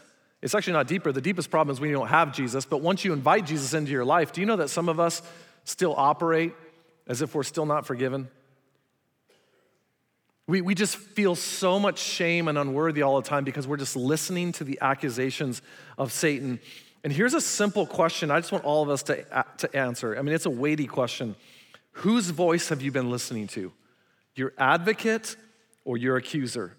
it's 0.43 0.55
actually 0.55 0.73
not 0.73 0.89
deeper. 0.89 1.13
The 1.13 1.21
deepest 1.21 1.51
problem 1.51 1.73
is 1.73 1.81
you 1.81 1.93
don't 1.93 2.09
have 2.09 2.35
Jesus, 2.35 2.65
but 2.65 2.81
once 2.81 3.05
you 3.05 3.13
invite 3.13 3.47
Jesus 3.47 3.75
into 3.75 3.93
your 3.93 4.05
life, 4.05 4.33
do 4.33 4.41
you 4.41 4.47
know 4.47 4.57
that 4.57 4.69
some 4.69 4.89
of 4.89 4.99
us 4.99 5.23
still 5.65 5.95
operate 5.97 6.53
as 7.07 7.23
if 7.23 7.35
we're 7.35 7.45
still 7.45 7.65
not 7.65 7.87
forgiven? 7.87 8.29
We, 10.49 10.61
we 10.61 10.75
just 10.75 10.97
feel 10.97 11.35
so 11.35 11.79
much 11.79 11.99
shame 11.99 12.49
and 12.49 12.59
unworthy 12.59 13.03
all 13.03 13.21
the 13.21 13.29
time 13.29 13.45
because 13.45 13.67
we're 13.67 13.77
just 13.77 13.95
listening 13.95 14.53
to 14.53 14.65
the 14.65 14.79
accusations 14.81 15.63
of 15.97 16.13
Satan. 16.13 16.59
And 17.05 17.13
here's 17.13 17.35
a 17.35 17.41
simple 17.41 17.87
question 17.87 18.31
I 18.31 18.41
just 18.41 18.53
want 18.53 18.65
all 18.65 18.83
of 18.83 18.91
us 18.91 19.03
to, 19.05 19.25
to 19.59 19.77
answer. 19.77 20.19
I 20.19 20.23
mean, 20.23 20.35
it's 20.35 20.47
a 20.47 20.51
weighty 20.51 20.87
question. 20.87 21.37
Whose 21.93 22.31
voice 22.31 22.71
have 22.71 22.83
you 22.83 22.91
been 22.91 23.11
listening 23.11 23.47
to? 23.49 23.73
Your 24.35 24.53
advocate 24.59 25.37
or 25.85 25.97
your 25.97 26.17
accuser? 26.17 26.77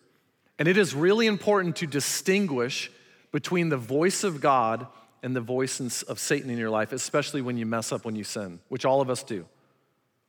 And 0.60 0.68
it 0.68 0.78
is 0.78 0.94
really 0.94 1.28
important 1.28 1.78
to 1.78 1.88
distinguish 1.88 2.92
between 3.32 3.70
the 3.70 3.78
voice 3.78 4.24
of 4.24 4.42
God 4.42 4.88
and 5.24 5.36
the 5.36 5.42
voice 5.42 5.80
of 5.80 6.20
Satan 6.20 6.50
in 6.50 6.58
your 6.58 6.70
life, 6.70 6.92
especially 6.92 7.42
when 7.42 7.58
you 7.58 7.66
mess 7.66 7.92
up 7.92 8.06
when 8.06 8.16
you 8.16 8.24
sin, 8.24 8.60
which 8.68 8.86
all 8.86 9.02
of 9.02 9.10
us 9.10 9.24
do. 9.24 9.46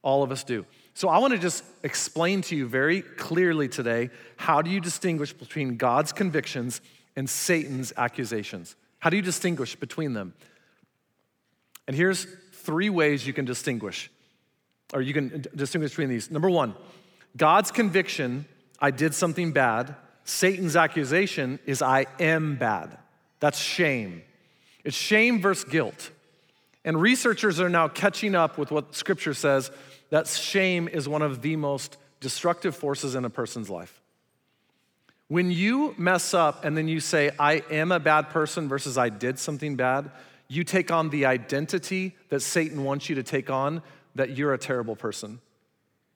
All 0.03 0.23
of 0.23 0.31
us 0.31 0.44
do. 0.44 0.64
So 0.94 1.09
I 1.09 1.18
want 1.18 1.33
to 1.33 1.38
just 1.38 1.64
explain 1.83 2.42
to 2.42 2.57
you 2.57 2.68
very 2.68 3.02
clearly 3.02 3.68
today 3.68 4.11
how 4.37 4.62
do 4.62 4.70
you 4.70 4.80
distinguish 4.80 5.33
between 5.33 5.76
God's 5.76 6.12
convictions 6.12 6.80
and 7.16 7.28
Satan's 7.28 7.92
accusations? 7.96 8.76
How 9.00 9.11
do 9.11 9.16
you 9.16 9.22
distinguish 9.22 9.74
between 9.74 10.12
them? 10.12 10.35
And 11.87 11.96
here's 11.96 12.26
three 12.52 12.90
ways 12.90 13.26
you 13.26 13.33
can 13.33 13.44
distinguish, 13.44 14.11
or 14.92 15.02
you 15.02 15.12
can 15.12 15.44
distinguish 15.54 15.90
between 15.90 16.09
these. 16.09 16.30
Number 16.30 16.48
one, 16.48 16.74
God's 17.37 17.70
conviction, 17.70 18.46
I 18.80 18.90
did 18.90 19.14
something 19.14 19.52
bad. 19.52 19.96
Satan's 20.24 20.76
accusation 20.76 21.59
is, 21.66 21.83
I 21.83 22.07
am 22.18 22.57
bad. 22.57 22.96
That's 23.40 23.59
shame. 23.59 24.22
It's 24.85 24.96
shame 24.96 25.40
versus 25.40 25.64
guilt. 25.64 26.11
And 26.85 27.00
researchers 27.00 27.61
are 27.61 27.68
now 27.68 27.88
catching 27.88 28.35
up 28.35 28.57
with 28.57 28.70
what 28.70 28.94
scripture 28.94 29.35
says 29.35 29.70
that 30.10 30.26
shame 30.28 30.88
is 30.88 31.08
one 31.08 31.22
of 31.22 31.42
the 31.42 31.56
most 31.56 31.96
destructive 32.20 32.74
forces 32.74 33.14
in 33.14 33.24
a 33.24 33.30
person's 33.30 33.68
life. 33.68 34.00
When 35.28 35.50
you 35.50 35.94
mess 35.96 36.34
up 36.34 36.64
and 36.64 36.76
then 36.76 36.86
you 36.86 37.00
say, 37.00 37.30
I 37.38 37.62
am 37.70 37.92
a 37.92 38.00
bad 38.00 38.30
person 38.30 38.68
versus 38.68 38.98
I 38.98 39.08
did 39.08 39.38
something 39.38 39.76
bad, 39.76 40.10
you 40.48 40.64
take 40.64 40.90
on 40.90 41.10
the 41.10 41.26
identity 41.26 42.14
that 42.28 42.40
Satan 42.40 42.84
wants 42.84 43.08
you 43.08 43.14
to 43.16 43.22
take 43.22 43.50
on 43.50 43.82
that 44.14 44.36
you're 44.36 44.52
a 44.52 44.58
terrible 44.58 44.96
person. 44.96 45.40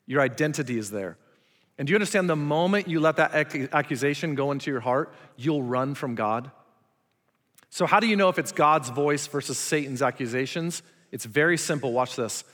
Your 0.06 0.20
identity 0.20 0.78
is 0.78 0.90
there. 0.90 1.16
And 1.78 1.86
do 1.86 1.92
you 1.92 1.96
understand 1.96 2.28
the 2.28 2.36
moment 2.36 2.88
you 2.88 3.00
let 3.00 3.16
that 3.16 3.34
accusation 3.72 4.34
go 4.34 4.50
into 4.50 4.70
your 4.70 4.80
heart, 4.80 5.14
you'll 5.36 5.62
run 5.62 5.94
from 5.94 6.14
God? 6.14 6.50
So, 7.70 7.86
how 7.86 8.00
do 8.00 8.06
you 8.06 8.16
know 8.16 8.28
if 8.28 8.38
it's 8.38 8.52
God's 8.52 8.90
voice 8.90 9.26
versus 9.26 9.58
Satan's 9.58 10.02
accusations? 10.02 10.82
It's 11.12 11.24
very 11.24 11.56
simple. 11.56 11.92
Watch 11.92 12.16
this. 12.16 12.44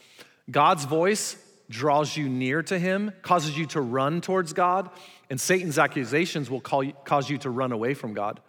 God's 0.50 0.84
voice 0.84 1.36
draws 1.70 2.16
you 2.16 2.28
near 2.28 2.62
to 2.64 2.78
him, 2.78 3.12
causes 3.22 3.56
you 3.56 3.66
to 3.66 3.80
run 3.80 4.20
towards 4.20 4.52
God, 4.52 4.90
and 5.30 5.40
Satan's 5.40 5.78
accusations 5.78 6.50
will 6.50 6.62
you, 6.82 6.92
cause 7.04 7.30
you 7.30 7.38
to 7.38 7.50
run 7.50 7.72
away 7.72 7.94
from 7.94 8.14
God. 8.14 8.40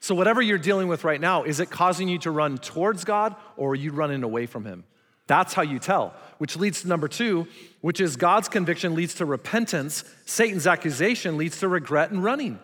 So, 0.00 0.14
whatever 0.14 0.42
you're 0.42 0.58
dealing 0.58 0.88
with 0.88 1.04
right 1.04 1.20
now, 1.20 1.44
is 1.44 1.60
it 1.60 1.70
causing 1.70 2.08
you 2.08 2.18
to 2.20 2.30
run 2.30 2.58
towards 2.58 3.04
God 3.04 3.36
or 3.56 3.70
are 3.70 3.76
you 3.76 3.92
running 3.92 4.22
away 4.22 4.46
from 4.46 4.64
him? 4.64 4.84
That's 5.28 5.54
how 5.54 5.62
you 5.62 5.78
tell, 5.78 6.14
which 6.38 6.56
leads 6.56 6.82
to 6.82 6.88
number 6.88 7.08
two, 7.08 7.46
which 7.80 8.00
is 8.00 8.16
God's 8.16 8.48
conviction 8.48 8.94
leads 8.94 9.14
to 9.14 9.24
repentance, 9.24 10.04
Satan's 10.26 10.66
accusation 10.66 11.36
leads 11.38 11.60
to 11.60 11.68
regret 11.68 12.10
and 12.10 12.22
running. 12.22 12.58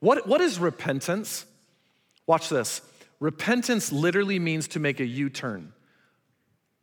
What, 0.00 0.26
what 0.26 0.40
is 0.40 0.58
repentance? 0.58 1.44
Watch 2.26 2.48
this. 2.48 2.80
Repentance 3.20 3.92
literally 3.92 4.38
means 4.38 4.68
to 4.68 4.80
make 4.80 5.00
a 5.00 5.06
U 5.06 5.28
turn. 5.30 5.72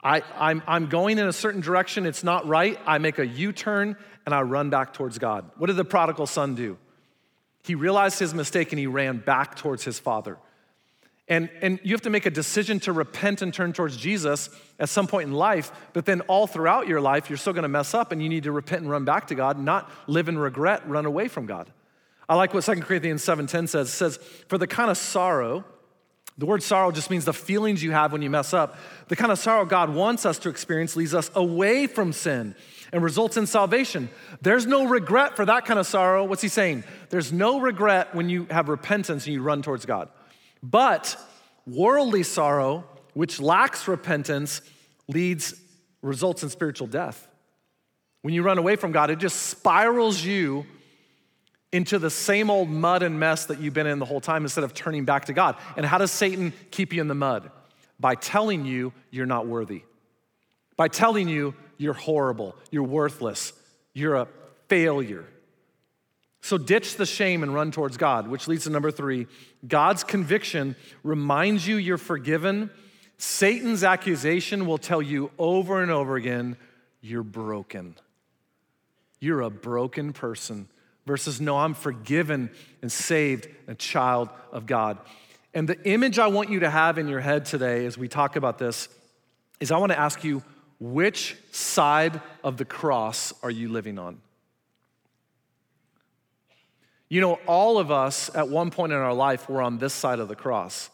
I, 0.04 0.22
I'm, 0.38 0.64
I'm 0.66 0.88
going 0.88 1.18
in 1.18 1.28
a 1.28 1.34
certain 1.34 1.62
direction, 1.62 2.06
it's 2.06 2.24
not 2.24 2.48
right. 2.48 2.80
I 2.86 2.98
make 3.00 3.20
a 3.20 3.28
U 3.28 3.52
turn 3.52 3.98
and 4.26 4.34
I 4.34 4.42
run 4.42 4.70
back 4.70 4.94
towards 4.94 5.18
God. 5.18 5.50
What 5.58 5.68
did 5.68 5.76
the 5.76 5.86
prodigal 5.86 6.28
son 6.28 6.56
do? 6.56 6.78
He 7.64 7.76
realized 7.76 8.20
his 8.20 8.34
mistake 8.34 8.72
and 8.72 8.80
he 8.80 8.88
ran 8.88 9.18
back 9.18 9.56
towards 9.56 9.84
his 9.84 10.00
father. 10.00 10.38
And, 11.28 11.50
and 11.62 11.80
you 11.84 11.92
have 11.92 12.02
to 12.02 12.10
make 12.10 12.26
a 12.26 12.32
decision 12.32 12.80
to 12.82 12.92
repent 12.92 13.44
and 13.44 13.54
turn 13.54 13.74
towards 13.74 13.96
Jesus 13.98 14.50
at 14.80 14.90
some 14.90 15.06
point 15.06 15.28
in 15.28 15.36
life, 15.36 15.72
but 15.94 16.06
then 16.06 16.22
all 16.22 16.48
throughout 16.48 16.88
your 16.88 17.02
life, 17.02 17.30
you're 17.30 17.38
still 17.38 17.54
gonna 17.54 17.68
mess 17.68 17.94
up 17.94 18.12
and 18.12 18.24
you 18.24 18.30
need 18.30 18.44
to 18.44 18.52
repent 18.52 18.82
and 18.82 18.90
run 18.90 19.06
back 19.06 19.28
to 19.28 19.36
God, 19.36 19.60
not 19.60 19.92
live 20.08 20.28
in 20.28 20.40
regret, 20.40 20.88
run 20.90 21.06
away 21.06 21.28
from 21.28 21.46
God. 21.46 21.70
I 22.28 22.36
like 22.36 22.54
what 22.54 22.64
2 22.64 22.76
Corinthians 22.82 23.24
7.10 23.24 23.70
says. 23.70 23.90
It 23.90 23.92
says, 23.92 24.18
for 24.48 24.58
the 24.58 24.68
kind 24.68 24.90
of 24.90 24.98
sorrow 24.98 25.66
the 26.40 26.46
word 26.46 26.64
sorrow 26.64 26.90
just 26.90 27.10
means 27.10 27.26
the 27.26 27.34
feelings 27.34 27.84
you 27.84 27.92
have 27.92 28.14
when 28.14 28.22
you 28.22 28.30
mess 28.30 28.54
up. 28.54 28.78
The 29.10 29.18
kind 29.18 29.30
of 29.30 29.38
sorrow 29.38 29.66
God 29.66 29.94
wants 29.94 30.26
us 30.26 30.40
to 30.40 30.50
experience 30.50 30.96
leads 30.96 31.14
us 31.14 31.30
away 31.36 31.86
from 31.86 32.14
sin 32.14 32.56
and 32.94 33.04
results 33.04 33.36
in 33.36 33.46
salvation. 33.46 34.10
There's 34.42 34.66
no 34.66 34.88
regret 34.88 35.36
for 35.36 35.44
that 35.44 35.66
kind 35.66 35.78
of 35.78 35.86
sorrow. 35.86 36.24
What's 36.24 36.42
he 36.42 36.48
saying? 36.48 36.86
There's 37.10 37.34
no 37.34 37.60
regret 37.60 38.16
when 38.16 38.30
you 38.30 38.48
have 38.52 38.70
repentance 38.70 39.26
and 39.26 39.34
you 39.34 39.42
run 39.42 39.62
towards 39.62 39.86
God. 39.86 40.08
But 40.64 41.18
worldly 41.68 42.24
sorrow, 42.24 42.86
which 43.14 43.42
lacks 43.42 43.90
repentance, 43.90 44.62
leads 45.10 45.54
results 46.02 46.42
in 46.42 46.50
spiritual 46.50 46.88
death. 46.88 47.28
When 48.22 48.34
you 48.34 48.44
run 48.44 48.58
away 48.58 48.78
from 48.78 48.94
God, 48.94 49.10
it 49.10 49.20
just 49.20 49.42
spirals 49.42 50.24
you 50.24 50.66
into 51.72 52.00
the 52.00 52.10
same 52.10 52.50
old 52.50 52.70
mud 52.70 53.04
and 53.04 53.20
mess 53.20 53.46
that 53.46 53.60
you've 53.60 53.74
been 53.74 53.88
in 53.88 54.00
the 54.00 54.06
whole 54.06 54.22
time 54.22 54.44
instead 54.44 54.64
of 54.64 54.74
turning 54.74 55.06
back 55.06 55.26
to 55.26 55.34
God. 55.34 55.56
And 55.78 55.86
how 55.86 55.98
does 55.98 56.12
Satan 56.12 56.54
keep 56.72 56.94
you 56.94 57.02
in 57.02 57.08
the 57.08 57.16
mud? 57.16 57.52
By 58.00 58.16
telling 58.16 58.66
you 58.66 58.94
you're 59.12 59.26
not 59.26 59.46
worthy, 59.46 59.84
by 60.78 60.88
telling 60.88 61.28
you 61.28 61.54
you're 61.78 61.94
horrible, 61.94 62.56
you're 62.72 62.84
worthless, 62.84 63.54
you're 63.94 64.16
a 64.16 64.28
failure. 64.68 65.26
So 66.42 66.58
ditch 66.58 66.96
the 66.96 67.06
shame 67.06 67.44
and 67.44 67.54
run 67.54 67.72
towards 67.72 67.98
God, 67.98 68.28
which 68.28 68.48
leads 68.48 68.64
to 68.64 68.70
number 68.70 68.92
three 68.92 69.28
God's 69.68 70.04
conviction 70.04 70.76
reminds 71.04 71.68
you 71.68 71.76
you're 71.76 71.98
forgiven. 71.98 72.70
Satan's 73.18 73.84
accusation 73.84 74.66
will 74.66 74.78
tell 74.78 75.02
you 75.02 75.30
over 75.38 75.82
and 75.82 75.92
over 75.92 76.16
again, 76.16 76.56
you're 77.02 77.24
broken. 77.24 77.96
You're 79.20 79.42
a 79.42 79.50
broken 79.50 80.14
person 80.14 80.70
versus 81.10 81.42
no, 81.42 81.58
I'm 81.58 81.74
forgiven 81.74 82.52
and 82.84 82.92
saved, 82.92 83.48
a 83.68 83.74
child 83.74 84.30
of 84.52 84.68
God. 84.68 85.00
And 85.56 85.68
the 85.68 85.84
image 85.84 86.20
I 86.20 86.28
want 86.28 86.52
you 86.52 86.60
to 86.60 86.70
have 86.70 87.00
in 87.00 87.08
your 87.08 87.20
head 87.20 87.46
today 87.46 87.88
as 87.88 87.98
we 87.98 88.08
talk 88.08 88.36
about 88.36 88.60
this 88.60 88.88
is 89.60 89.72
I 89.72 89.80
want 89.80 89.92
to 89.92 90.00
ask 90.00 90.24
you, 90.24 90.44
which 90.80 91.36
side 91.52 92.22
of 92.44 92.58
the 92.58 92.64
cross 92.64 93.34
are 93.42 93.50
you 93.50 93.70
living 93.70 93.98
on? 93.98 94.22
You 97.10 97.22
know, 97.22 97.40
all 97.48 97.80
of 97.80 97.90
us 97.90 98.30
at 98.36 98.48
one 98.48 98.70
point 98.70 98.92
in 98.92 99.00
our 99.00 99.16
life 99.16 99.50
were 99.50 99.64
on 99.64 99.80
this 99.80 99.96
side 99.96 100.20
of 100.20 100.28
the 100.28 100.36
cross. 100.36 100.92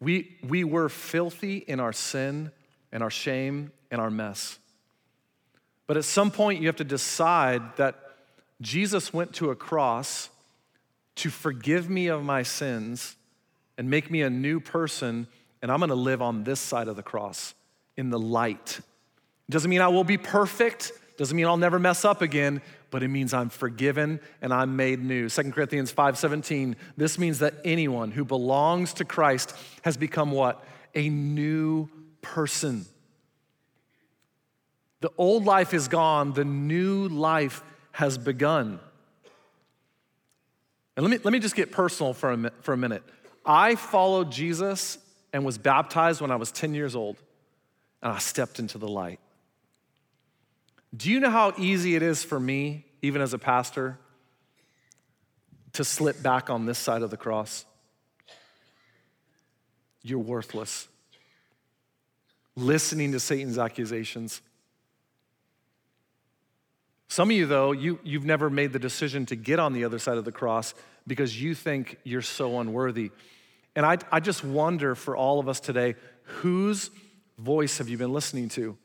We, 0.00 0.34
we 0.48 0.64
were 0.64 0.88
filthy 0.88 1.58
in 1.58 1.78
our 1.78 1.92
sin 1.92 2.52
and 2.90 3.02
our 3.02 3.10
shame 3.10 3.70
and 3.90 4.00
our 4.00 4.10
mess. 4.10 4.58
But 5.86 5.98
at 5.98 6.04
some 6.04 6.30
point, 6.30 6.62
you 6.62 6.68
have 6.68 6.76
to 6.76 6.84
decide 6.84 7.76
that 7.76 8.05
Jesus 8.60 9.12
went 9.12 9.34
to 9.34 9.50
a 9.50 9.56
cross 9.56 10.30
to 11.16 11.30
forgive 11.30 11.88
me 11.90 12.08
of 12.08 12.22
my 12.22 12.42
sins 12.42 13.16
and 13.78 13.90
make 13.90 14.10
me 14.10 14.22
a 14.22 14.30
new 14.30 14.60
person, 14.60 15.26
and 15.62 15.70
I'm 15.70 15.80
gonna 15.80 15.94
live 15.94 16.22
on 16.22 16.44
this 16.44 16.60
side 16.60 16.88
of 16.88 16.96
the 16.96 17.02
cross 17.02 17.54
in 17.96 18.10
the 18.10 18.18
light. 18.18 18.80
Doesn't 19.48 19.70
mean 19.70 19.80
I 19.80 19.88
will 19.88 20.04
be 20.04 20.18
perfect, 20.18 20.92
doesn't 21.16 21.36
mean 21.36 21.46
I'll 21.46 21.56
never 21.56 21.78
mess 21.78 22.04
up 22.04 22.22
again, 22.22 22.60
but 22.90 23.02
it 23.02 23.08
means 23.08 23.34
I'm 23.34 23.48
forgiven 23.48 24.20
and 24.40 24.52
I'm 24.52 24.76
made 24.76 25.02
new. 25.02 25.28
2 25.28 25.52
Corinthians 25.52 25.92
5:17, 25.92 26.76
this 26.96 27.18
means 27.18 27.38
that 27.40 27.54
anyone 27.64 28.10
who 28.10 28.24
belongs 28.24 28.94
to 28.94 29.04
Christ 29.04 29.54
has 29.82 29.96
become 29.96 30.30
what? 30.30 30.64
A 30.94 31.08
new 31.08 31.88
person. 32.22 32.86
The 35.00 35.10
old 35.18 35.44
life 35.44 35.74
is 35.74 35.88
gone, 35.88 36.32
the 36.32 36.44
new 36.44 37.08
life 37.08 37.62
has 37.96 38.18
begun. 38.18 38.78
And 40.96 41.02
let 41.02 41.10
me, 41.10 41.18
let 41.24 41.32
me 41.32 41.38
just 41.38 41.56
get 41.56 41.72
personal 41.72 42.12
for 42.12 42.30
a, 42.30 42.50
for 42.60 42.74
a 42.74 42.76
minute. 42.76 43.02
I 43.46 43.74
followed 43.74 44.30
Jesus 44.30 44.98
and 45.32 45.46
was 45.46 45.56
baptized 45.56 46.20
when 46.20 46.30
I 46.30 46.36
was 46.36 46.52
10 46.52 46.74
years 46.74 46.94
old, 46.94 47.16
and 48.02 48.12
I 48.12 48.18
stepped 48.18 48.58
into 48.58 48.76
the 48.76 48.86
light. 48.86 49.18
Do 50.94 51.10
you 51.10 51.20
know 51.20 51.30
how 51.30 51.54
easy 51.56 51.96
it 51.96 52.02
is 52.02 52.22
for 52.22 52.38
me, 52.38 52.84
even 53.00 53.22
as 53.22 53.32
a 53.32 53.38
pastor, 53.38 53.96
to 55.72 55.82
slip 55.82 56.22
back 56.22 56.50
on 56.50 56.66
this 56.66 56.78
side 56.78 57.00
of 57.00 57.10
the 57.10 57.16
cross? 57.16 57.64
You're 60.02 60.18
worthless. 60.18 60.86
Listening 62.56 63.12
to 63.12 63.20
Satan's 63.20 63.56
accusations. 63.56 64.42
Some 67.16 67.30
of 67.30 67.36
you, 67.38 67.46
though, 67.46 67.72
you, 67.72 67.98
you've 68.04 68.26
never 68.26 68.50
made 68.50 68.74
the 68.74 68.78
decision 68.78 69.24
to 69.24 69.36
get 69.36 69.58
on 69.58 69.72
the 69.72 69.84
other 69.84 69.98
side 69.98 70.18
of 70.18 70.26
the 70.26 70.32
cross 70.32 70.74
because 71.06 71.40
you 71.40 71.54
think 71.54 71.96
you're 72.04 72.20
so 72.20 72.60
unworthy. 72.60 73.10
And 73.74 73.86
I, 73.86 73.96
I 74.12 74.20
just 74.20 74.44
wonder 74.44 74.94
for 74.94 75.16
all 75.16 75.40
of 75.40 75.48
us 75.48 75.58
today, 75.58 75.94
whose 76.24 76.90
voice 77.38 77.78
have 77.78 77.88
you 77.88 77.96
been 77.96 78.12
listening 78.12 78.50
to? 78.50 78.76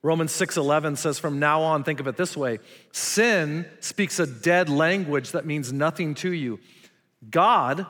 Romans 0.00 0.30
6:11 0.30 0.96
says 0.96 1.18
from 1.18 1.40
now 1.40 1.62
on 1.62 1.82
think 1.82 1.98
of 1.98 2.06
it 2.06 2.16
this 2.16 2.36
way. 2.36 2.60
Sin 2.92 3.66
speaks 3.80 4.20
a 4.20 4.28
dead 4.28 4.68
language 4.68 5.32
that 5.32 5.44
means 5.44 5.72
nothing 5.72 6.14
to 6.14 6.32
you. 6.32 6.60
God 7.32 7.84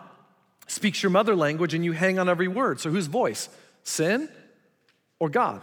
speaks 0.68 1.02
your 1.02 1.10
mother 1.10 1.36
language 1.36 1.74
and 1.74 1.84
you 1.84 1.92
hang 1.92 2.18
on 2.18 2.30
every 2.30 2.48
word. 2.48 2.80
So 2.80 2.88
whose 2.88 3.08
voice? 3.08 3.50
Sin 3.82 4.30
or 5.18 5.28
God? 5.28 5.62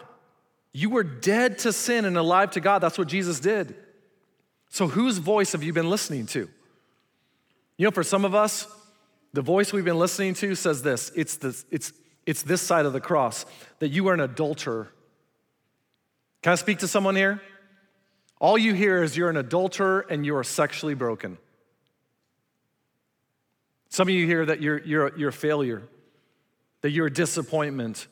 You 0.71 0.91
were 0.91 1.03
dead 1.03 1.57
to 1.59 1.73
sin 1.73 2.05
and 2.05 2.15
alive 2.15 2.51
to 2.51 2.59
God. 2.59 2.77
That's 2.77 2.99
what 2.99 3.07
Jesus 3.07 3.39
did 3.39 3.75
so, 4.69 4.87
whose 4.87 5.17
voice 5.17 5.51
have 5.53 5.63
you 5.63 5.73
been 5.73 5.89
listening 5.89 6.27
to? 6.27 6.49
You 7.77 7.85
know, 7.85 7.91
for 7.91 8.03
some 8.03 8.23
of 8.23 8.35
us, 8.35 8.67
the 9.33 9.41
voice 9.41 9.73
we've 9.73 9.85
been 9.85 9.99
listening 9.99 10.33
to 10.35 10.55
says 10.55 10.81
this 10.81 11.11
it's 11.15 11.37
this, 11.37 11.65
it's, 11.71 11.93
it's 12.25 12.43
this 12.43 12.61
side 12.61 12.85
of 12.85 12.93
the 12.93 13.01
cross 13.01 13.45
that 13.79 13.89
you 13.89 14.07
are 14.07 14.13
an 14.13 14.19
adulterer. 14.19 14.89
Can 16.41 16.53
I 16.53 16.55
speak 16.55 16.79
to 16.79 16.87
someone 16.87 17.15
here? 17.15 17.41
All 18.39 18.57
you 18.57 18.73
hear 18.73 19.03
is 19.03 19.17
you're 19.17 19.29
an 19.29 19.37
adulterer 19.37 20.05
and 20.09 20.25
you 20.25 20.35
are 20.37 20.43
sexually 20.43 20.93
broken. 20.93 21.37
Some 23.89 24.07
of 24.07 24.13
you 24.13 24.25
hear 24.25 24.45
that 24.45 24.61
you're, 24.61 24.79
you're, 24.79 25.17
you're 25.17 25.29
a 25.29 25.33
failure, 25.33 25.81
that 26.81 26.91
you're 26.91 27.07
a 27.07 27.13
disappointment, 27.13 28.07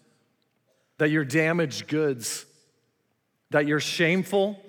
that 0.97 1.09
you're 1.11 1.23
damaged 1.23 1.87
goods, 1.87 2.45
that 3.51 3.67
you're 3.67 3.79
shameful, 3.79 4.59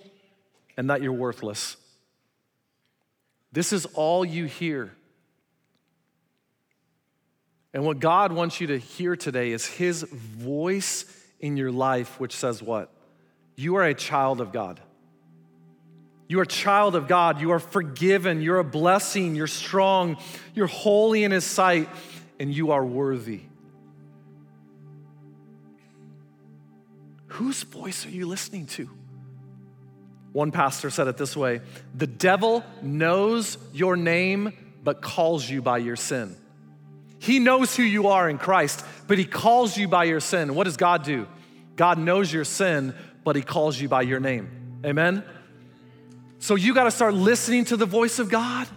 and 0.79 0.91
that 0.91 1.03
you're 1.03 1.12
worthless. 1.12 1.77
This 3.51 3.73
is 3.73 3.85
all 3.95 4.25
you 4.25 4.45
hear. 4.45 4.93
And 7.75 7.85
what 7.85 7.99
God 7.99 8.33
wants 8.33 8.61
you 8.61 8.69
to 8.69 8.79
hear 8.79 9.17
today 9.17 9.51
is 9.51 9.67
His 9.67 10.05
voice 10.05 11.05
in 11.41 11.57
your 11.57 11.73
life, 11.73 12.21
which 12.21 12.35
says 12.35 12.62
what? 12.62 12.93
You 13.57 13.75
are 13.75 13.83
a 13.83 13.95
child 13.95 14.41
of 14.41 14.53
God. 14.53 14.81
You 16.29 16.38
are 16.38 16.45
a 16.45 16.47
child 16.47 16.95
of 16.95 17.09
God. 17.09 17.41
You 17.41 17.51
are 17.51 17.59
forgiven. 17.59 18.41
You're 18.41 18.59
a 18.59 18.64
blessing. 18.64 19.35
You're 19.35 19.49
strong. 19.49 20.17
You're 20.55 20.69
holy 20.69 21.25
in 21.25 21.33
His 21.33 21.45
sight, 21.45 21.88
and 22.38 22.55
you 22.55 22.71
are 22.71 22.87
worthy. 22.87 23.41
Whose 27.27 27.64
voice 27.64 28.07
are 28.07 28.11
you 28.11 28.27
listening 28.27 28.67
to? 28.67 28.88
One 30.33 30.51
pastor 30.53 30.91
said 30.91 31.09
it 31.09 31.17
this 31.17 31.37
way 31.37 31.61
The 31.95 32.07
devil 32.07 32.64
knows 32.83 33.59
your 33.73 33.97
name, 33.97 34.53
but 34.83 35.01
calls 35.01 35.49
you 35.49 35.62
by 35.62 35.79
your 35.79 35.97
sin. 35.97 36.37
He 37.19 37.38
knows 37.41 37.75
who 37.75 37.83
you 37.83 38.09
are 38.09 38.29
in 38.29 38.38
Christ, 38.38 38.85
but 39.07 39.19
he 39.19 39.25
calls 39.25 39.77
you 39.77 39.88
by 39.88 40.05
your 40.05 40.21
sin. 40.21 40.55
What 40.55 40.64
does 40.64 40.77
God 40.77 41.03
do? 41.03 41.27
God 41.75 41.99
knows 41.99 42.33
your 42.33 42.45
sin, 42.45 42.95
but 43.25 43.37
he 43.37 43.43
calls 43.43 43.81
you 43.81 43.88
by 43.88 44.03
your 44.03 44.21
name. 44.21 44.81
Amen? 44.85 45.25
So 46.38 46.55
you 46.55 46.75
got 46.75 46.85
to 46.85 46.91
start 46.91 47.14
listening 47.14 47.64
to 47.67 47.77
the 47.77 47.87
voice 47.87 48.19
of 48.21 48.31
God. 48.31 48.69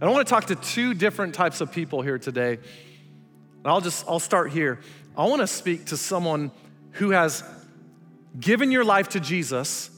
And 0.00 0.10
I 0.10 0.12
want 0.12 0.26
to 0.26 0.30
talk 0.30 0.46
to 0.46 0.56
two 0.56 0.94
different 0.94 1.34
types 1.34 1.60
of 1.60 1.72
people 1.72 2.02
here 2.02 2.18
today. 2.18 2.54
And 2.54 3.66
I'll 3.66 3.80
just 3.80 4.04
I'll 4.06 4.18
start 4.18 4.52
here. 4.52 4.80
I 5.16 5.26
want 5.26 5.40
to 5.40 5.46
speak 5.46 5.86
to 5.86 5.96
someone 5.96 6.50
who 6.92 7.10
has 7.10 7.44
given 8.38 8.70
your 8.70 8.84
life 8.84 9.10
to 9.10 9.20
Jesus, 9.20 9.90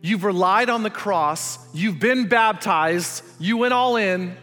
you've 0.00 0.24
relied 0.24 0.70
on 0.70 0.82
the 0.82 0.90
cross, 0.90 1.58
you've 1.74 1.98
been 1.98 2.28
baptized, 2.28 3.22
you 3.38 3.56
went 3.56 3.72
all 3.74 3.96
in, 3.96 4.36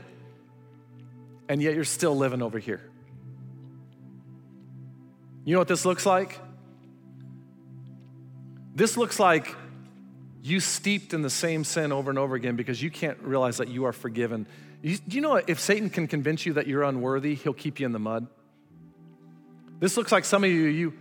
and 1.47 1.61
yet 1.61 1.75
you're 1.75 1.83
still 1.83 2.15
living 2.15 2.41
over 2.41 2.59
here. 2.59 2.81
You 5.45 5.53
know 5.53 5.59
what 5.59 5.67
this 5.67 5.85
looks 5.85 6.05
like? 6.05 6.39
This 8.75 8.97
looks 8.97 9.19
like 9.19 9.55
you 10.41 10.59
steeped 10.59 11.13
in 11.13 11.21
the 11.21 11.29
same 11.29 11.63
sin 11.63 11.91
over 11.91 12.09
and 12.09 12.17
over 12.17 12.35
again 12.35 12.55
because 12.55 12.81
you 12.81 12.89
can't 12.89 13.17
realize 13.19 13.57
that 13.57 13.67
you 13.67 13.85
are 13.85 13.93
forgiven. 13.93 14.47
You, 14.81 14.97
do 14.97 15.15
you 15.15 15.21
know 15.21 15.35
if 15.35 15.59
Satan 15.59 15.89
can 15.89 16.07
convince 16.07 16.45
you 16.45 16.53
that 16.53 16.67
you're 16.67 16.83
unworthy, 16.83 17.35
he'll 17.35 17.53
keep 17.53 17.79
you 17.79 17.85
in 17.85 17.91
the 17.91 17.99
mud? 17.99 18.27
This 19.79 19.95
looks 19.95 20.11
like 20.11 20.25
some 20.25 20.43
of 20.43 20.49
you, 20.49 20.63
you, 20.63 20.93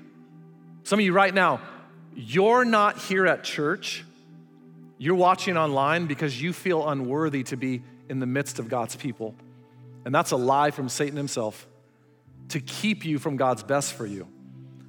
some 0.85 0.99
of 0.99 1.05
you 1.05 1.13
right 1.13 1.33
now, 1.33 1.61
you're 2.15 2.65
not 2.65 2.99
here 2.99 3.27
at 3.27 3.45
church. 3.45 4.05
You're 4.99 5.15
watching 5.15 5.57
online 5.57 6.07
because 6.07 6.41
you 6.41 6.53
feel 6.53 6.89
unworthy 6.89 7.43
to 7.45 7.57
be 7.57 7.83
in 8.09 8.19
the 8.19 8.27
midst 8.27 8.59
of 8.59 8.69
God's 8.69 8.97
people. 8.97 9.35
And 10.05 10.15
that's 10.15 10.33
a 10.33 10.37
lie 10.37 10.71
from 10.71 10.89
Satan 10.89 11.17
himself 11.17 11.67
to 12.49 12.61
keep 12.61 13.05
you 13.05 13.19
from 13.19 13.37
God's 13.37 13.63
best 13.63 13.95
for 13.95 14.07
you. 14.07 14.29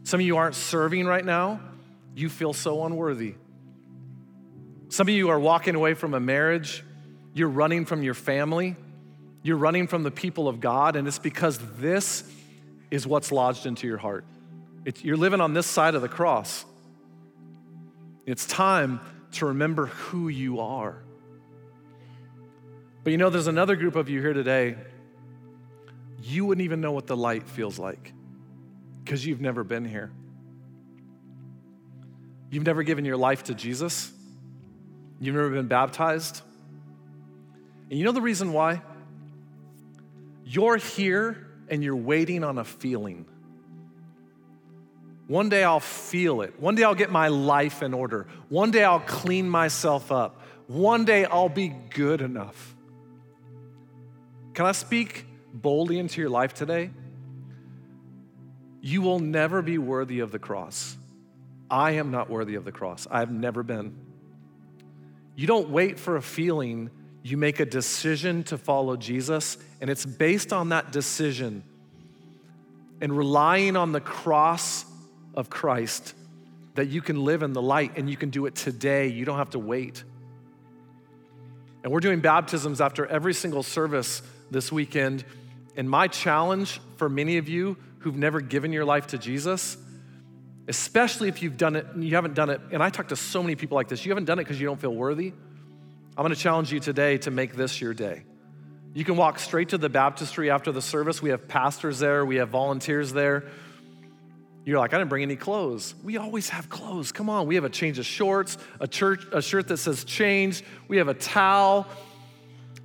Some 0.04 0.20
of 0.20 0.26
you 0.26 0.38
aren't 0.38 0.56
serving 0.56 1.06
right 1.06 1.24
now. 1.24 1.62
You 2.16 2.30
feel 2.30 2.54
so 2.54 2.86
unworthy. 2.86 3.36
Some 4.90 5.08
of 5.08 5.14
you 5.14 5.30
are 5.30 5.40
walking 5.40 5.76
away 5.76 5.94
from 5.94 6.14
a 6.14 6.20
marriage. 6.20 6.84
You're 7.34 7.50
running 7.50 7.86
from 7.86 8.04
your 8.04 8.14
family. 8.14 8.76
You're 9.42 9.58
running 9.58 9.88
from 9.88 10.04
the 10.04 10.12
people 10.12 10.48
of 10.48 10.60
God. 10.60 10.96
And 10.96 11.08
it's 11.08 11.20
because 11.20 11.58
this 11.78 12.30
is 12.92 13.08
what's 13.08 13.32
lodged 13.32 13.66
into 13.66 13.88
your 13.88 13.98
heart. 13.98 14.26
It's, 14.86 15.04
you're 15.04 15.18
living 15.18 15.42
on 15.42 15.54
this 15.54 15.66
side 15.66 15.96
of 15.96 16.02
the 16.02 16.10
cross. 16.10 16.66
It's 18.26 18.46
time 18.46 19.00
to 19.34 19.48
remember 19.48 19.88
who 19.88 20.28
you 20.28 20.60
are. 20.60 21.04
But 23.04 23.12
you 23.12 23.18
know, 23.18 23.30
there's 23.30 23.48
another 23.48 23.76
group 23.76 23.96
of 23.96 24.10
you 24.10 24.22
here 24.22 24.34
today, 24.34 24.78
you 26.22 26.46
wouldn't 26.46 26.64
even 26.64 26.80
know 26.80 26.94
what 26.94 27.06
the 27.06 27.18
light 27.18 27.50
feels 27.50 27.78
like 27.78 28.14
because 29.04 29.26
you've 29.26 29.42
never 29.42 29.64
been 29.64 29.84
here. 29.84 30.12
You've 32.50 32.66
never 32.66 32.84
given 32.84 33.04
your 33.04 33.18
life 33.18 33.44
to 33.46 33.54
Jesus, 33.54 34.12
you've 35.20 35.36
never 35.36 35.50
been 35.50 35.68
baptized. 35.68 36.42
And 37.90 38.00
you 38.00 38.06
know 38.06 38.12
the 38.12 38.22
reason 38.22 38.54
why? 38.54 38.82
You're 40.46 40.78
here 40.78 41.48
and 41.70 41.84
you're 41.84 41.96
waiting 41.96 42.44
on 42.44 42.58
a 42.58 42.64
feeling. 42.64 43.26
One 45.34 45.50
day 45.50 45.64
I'll 45.64 45.80
feel 45.80 46.44
it. 46.44 46.60
One 46.60 46.76
day 46.76 46.84
I'll 46.84 46.94
get 46.94 47.10
my 47.12 47.28
life 47.28 47.82
in 47.82 47.92
order. 47.96 48.28
One 48.50 48.70
day 48.70 48.84
I'll 48.84 49.00
clean 49.00 49.50
myself 49.50 50.12
up. 50.12 50.40
One 50.68 51.06
day 51.06 51.26
I'll 51.26 51.50
be 51.50 51.70
good 51.70 52.22
enough. 52.22 52.76
Can 54.54 54.68
I 54.68 54.74
speak 54.74 55.26
boldly 55.52 55.98
into 55.98 56.22
your 56.22 56.30
life 56.30 56.54
today? 56.54 56.92
You 58.80 59.02
will 59.02 59.18
never 59.18 59.64
be 59.64 59.80
worthy 59.80 60.20
of 60.20 60.32
the 60.32 60.38
cross. 60.38 60.96
I 61.68 61.94
am 61.94 62.12
not 62.12 62.30
worthy 62.30 62.54
of 62.54 62.64
the 62.64 62.72
cross. 62.72 63.08
I 63.10 63.18
have 63.22 63.32
never 63.32 63.64
been. 63.64 63.98
You 65.36 65.48
don't 65.48 65.70
wait 65.70 65.98
for 65.98 66.16
a 66.16 66.22
feeling, 66.22 66.92
you 67.24 67.38
make 67.38 67.60
a 67.60 67.66
decision 67.66 68.44
to 68.44 68.58
follow 68.60 68.98
Jesus, 68.98 69.58
and 69.82 69.90
it's 69.90 70.06
based 70.06 70.54
on 70.54 70.70
that 70.70 70.92
decision 70.92 71.64
and 73.02 73.18
relying 73.18 73.76
on 73.76 73.94
the 73.94 74.00
cross 74.00 74.86
of 75.36 75.50
Christ 75.50 76.14
that 76.76 76.88
you 76.88 77.02
can 77.02 77.24
live 77.24 77.44
in 77.44 77.54
the 77.54 77.62
light 77.62 77.98
and 77.98 78.10
you 78.10 78.18
can 78.18 78.30
do 78.30 78.46
it 78.46 78.56
today. 78.56 79.08
You 79.08 79.26
don't 79.26 79.38
have 79.38 79.52
to 79.52 79.60
wait. 79.60 80.04
And 81.84 81.92
we're 81.92 82.00
doing 82.00 82.22
baptisms 82.22 82.82
after 82.82 83.06
every 83.06 83.34
single 83.34 83.64
service 83.64 84.22
this 84.50 84.72
weekend. 84.72 85.24
And 85.76 85.90
my 85.90 86.08
challenge 86.08 86.80
for 86.98 87.10
many 87.10 87.38
of 87.38 87.50
you 87.50 87.78
who've 88.00 88.16
never 88.16 88.42
given 88.42 88.74
your 88.74 88.86
life 88.86 89.08
to 89.08 89.18
Jesus 89.18 89.78
especially 90.68 91.28
if 91.28 91.42
you've 91.42 91.58
done 91.58 91.76
it 91.76 91.86
and 91.88 92.04
you 92.04 92.16
haven't 92.16 92.36
done 92.36 92.50
it. 92.50 92.62
And 92.72 92.82
I 92.82 92.90
talk 92.90 93.10
to 93.10 93.16
so 93.16 93.42
many 93.42 93.56
people 93.56 93.76
like 93.76 93.88
this. 93.88 94.06
You 94.06 94.12
haven't 94.12 94.26
done 94.26 94.40
it 94.40 94.44
because 94.44 94.60
you 94.60 94.68
don't 94.68 94.80
feel 94.80 94.94
worthy. 94.94 95.34
I'm 96.16 96.30
to 96.30 96.36
challenge 96.36 96.72
you 96.72 96.80
today 96.80 97.18
to 97.20 97.32
make 97.32 97.54
this 97.56 97.82
your 97.82 97.94
day. 97.94 98.24
You 98.94 99.04
can 99.04 99.18
walk 99.18 99.40
straight 99.40 99.70
to 99.70 99.78
the 99.78 99.90
baptistry 99.90 100.52
after 100.52 100.72
the 100.72 100.82
service. 100.82 101.22
We 101.22 101.32
have 101.32 101.48
pastors 101.48 102.00
there, 102.00 102.26
we 102.26 102.36
have 102.36 102.50
volunteers 102.50 103.12
there. 103.12 103.46
You're 104.66 104.80
like, 104.80 104.94
I 104.94 104.98
didn't 104.98 105.10
bring 105.10 105.24
any 105.24 105.36
clothes. 105.36 105.94
We 106.04 106.18
always 106.18 106.50
have 106.50 106.70
clothes. 106.70 107.12
Come 107.12 107.30
on. 107.30 107.48
We 107.48 107.56
have 107.56 107.66
a 107.66 107.70
change 107.70 108.00
of 108.00 108.06
shorts, 108.06 108.58
a, 108.80 108.88
church, 108.88 109.26
a 109.32 109.42
shirt 109.42 109.68
that 109.68 109.78
says 109.78 110.06
change. 110.06 110.64
We 110.88 110.98
have 110.98 111.10
a 111.10 111.14
towel. 111.14 111.86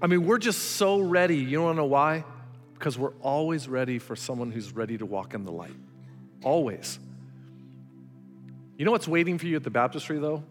I 0.03 0.09
mean, 0.09 0.27
we're 0.27 0.39
just 0.39 0.73
so 0.73 0.99
ready. 0.99 1.37
You 1.37 1.59
don't 1.59 1.77
know 1.77 1.85
why? 1.85 2.25
Because 2.75 2.99
we're 2.99 3.15
always 3.23 3.69
ready 3.69 3.99
for 4.01 4.17
someone 4.17 4.51
who's 4.51 4.73
ready 4.73 4.99
to 4.99 5.07
walk 5.07 5.35
in 5.35 5.45
the 5.45 5.53
light. 5.53 5.75
Always. 6.43 6.99
You 8.77 8.85
know 8.85 8.93
what's 8.93 9.09
waiting 9.09 9.39
for 9.39 9.47
you 9.47 9.57
at 9.57 9.65
the 9.65 9.71
baptistry, 9.71 10.19
though? 10.19 10.43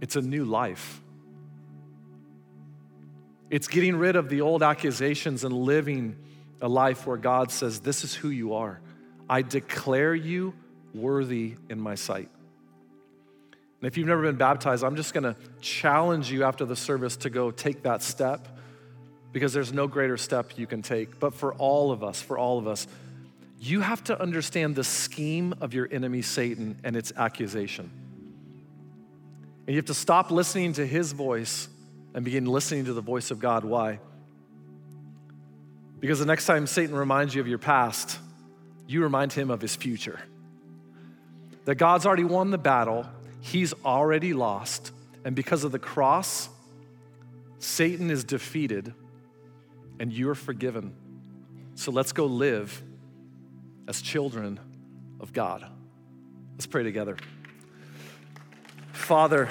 It's 0.00 0.16
a 0.16 0.20
new 0.20 0.44
life. 0.44 1.00
It's 3.50 3.68
getting 3.68 3.96
rid 3.96 4.16
of 4.16 4.28
the 4.28 4.40
old 4.40 4.62
accusations 4.62 5.44
and 5.44 5.54
living 5.54 6.16
a 6.60 6.68
life 6.68 7.06
where 7.06 7.16
God 7.16 7.50
says, 7.52 7.80
This 7.80 8.02
is 8.02 8.14
who 8.14 8.30
you 8.30 8.54
are. 8.54 8.80
I 9.28 9.42
declare 9.42 10.14
you 10.14 10.54
worthy 10.94 11.56
in 11.68 11.80
my 11.80 11.94
sight. 11.94 12.28
And 13.80 13.86
if 13.86 13.96
you've 13.96 14.06
never 14.06 14.22
been 14.22 14.36
baptized, 14.36 14.82
I'm 14.84 14.96
just 14.96 15.12
gonna 15.12 15.36
challenge 15.60 16.30
you 16.30 16.44
after 16.44 16.64
the 16.64 16.76
service 16.76 17.16
to 17.18 17.30
go 17.30 17.50
take 17.50 17.82
that 17.82 18.02
step 18.02 18.48
because 19.32 19.52
there's 19.52 19.72
no 19.72 19.86
greater 19.86 20.16
step 20.16 20.56
you 20.56 20.66
can 20.66 20.80
take. 20.80 21.20
But 21.20 21.34
for 21.34 21.52
all 21.54 21.90
of 21.90 22.02
us, 22.02 22.22
for 22.22 22.38
all 22.38 22.58
of 22.58 22.66
us, 22.66 22.86
you 23.60 23.80
have 23.80 24.02
to 24.04 24.20
understand 24.20 24.76
the 24.76 24.84
scheme 24.84 25.54
of 25.60 25.74
your 25.74 25.88
enemy, 25.90 26.22
Satan, 26.22 26.78
and 26.84 26.96
its 26.96 27.12
accusation. 27.16 27.90
And 29.66 29.74
you 29.74 29.76
have 29.76 29.86
to 29.86 29.94
stop 29.94 30.30
listening 30.30 30.74
to 30.74 30.86
his 30.86 31.12
voice 31.12 31.68
and 32.14 32.24
begin 32.24 32.46
listening 32.46 32.86
to 32.86 32.92
the 32.92 33.00
voice 33.00 33.30
of 33.30 33.40
God. 33.40 33.64
Why? 33.64 33.98
Because 36.00 36.18
the 36.18 36.26
next 36.26 36.46
time 36.46 36.66
Satan 36.66 36.94
reminds 36.94 37.34
you 37.34 37.40
of 37.40 37.48
your 37.48 37.58
past, 37.58 38.18
you 38.86 39.02
remind 39.02 39.32
him 39.32 39.50
of 39.50 39.60
his 39.60 39.74
future. 39.76 40.20
That 41.64 41.76
God's 41.76 42.06
already 42.06 42.24
won 42.24 42.50
the 42.50 42.58
battle, 42.58 43.06
he's 43.40 43.74
already 43.84 44.32
lost, 44.32 44.92
and 45.24 45.34
because 45.34 45.64
of 45.64 45.72
the 45.72 45.78
cross, 45.78 46.48
Satan 47.58 48.10
is 48.10 48.22
defeated 48.24 48.94
and 49.98 50.12
you're 50.12 50.34
forgiven. 50.34 50.94
So 51.74 51.90
let's 51.90 52.12
go 52.12 52.26
live 52.26 52.82
as 53.88 54.00
children 54.00 54.60
of 55.20 55.32
God. 55.32 55.66
Let's 56.54 56.66
pray 56.66 56.82
together. 56.82 57.16
Father, 58.92 59.50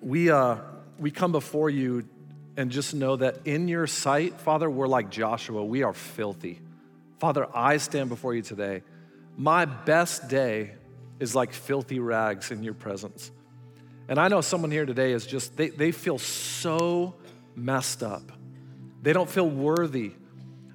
we, 0.00 0.30
uh, 0.30 0.56
we 0.98 1.10
come 1.10 1.32
before 1.32 1.70
you 1.70 2.08
and 2.56 2.70
just 2.70 2.94
know 2.94 3.16
that 3.16 3.38
in 3.46 3.68
your 3.68 3.86
sight, 3.86 4.40
Father, 4.40 4.70
we're 4.70 4.86
like 4.86 5.10
Joshua. 5.10 5.64
We 5.64 5.82
are 5.82 5.92
filthy. 5.92 6.60
Father, 7.18 7.46
I 7.54 7.78
stand 7.78 8.08
before 8.08 8.34
you 8.34 8.42
today. 8.42 8.82
My 9.36 9.64
best 9.64 10.28
day 10.28 10.74
is 11.18 11.34
like 11.34 11.52
filthy 11.52 11.98
rags 11.98 12.50
in 12.50 12.62
your 12.62 12.74
presence. 12.74 13.30
And 14.08 14.18
I 14.18 14.28
know 14.28 14.40
someone 14.40 14.70
here 14.70 14.86
today 14.86 15.12
is 15.12 15.26
just, 15.26 15.56
they, 15.56 15.70
they 15.70 15.92
feel 15.92 16.18
so 16.18 17.14
messed 17.54 18.02
up. 18.02 18.32
They 19.02 19.12
don't 19.12 19.28
feel 19.28 19.48
worthy 19.48 20.12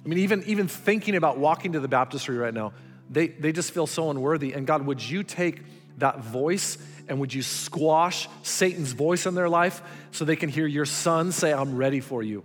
I 0.04 0.08
mean, 0.08 0.18
even, 0.20 0.42
even 0.44 0.68
thinking 0.68 1.16
about 1.16 1.38
walking 1.38 1.72
to 1.72 1.80
the 1.80 1.88
baptistry 1.88 2.36
right 2.36 2.52
now, 2.52 2.72
they, 3.08 3.28
they 3.28 3.52
just 3.52 3.72
feel 3.72 3.86
so 3.86 4.10
unworthy. 4.10 4.52
And 4.52 4.66
God, 4.66 4.84
would 4.86 5.02
you 5.02 5.22
take 5.22 5.62
that 5.98 6.20
voice 6.20 6.78
and 7.08 7.20
would 7.20 7.32
you 7.32 7.42
squash 7.42 8.28
Satan's 8.42 8.92
voice 8.92 9.26
in 9.26 9.34
their 9.34 9.48
life 9.48 9.82
so 10.10 10.24
they 10.24 10.36
can 10.36 10.48
hear 10.48 10.66
your 10.66 10.86
son 10.86 11.30
say, 11.30 11.52
I'm 11.52 11.76
ready 11.76 12.00
for 12.00 12.22
you? 12.22 12.42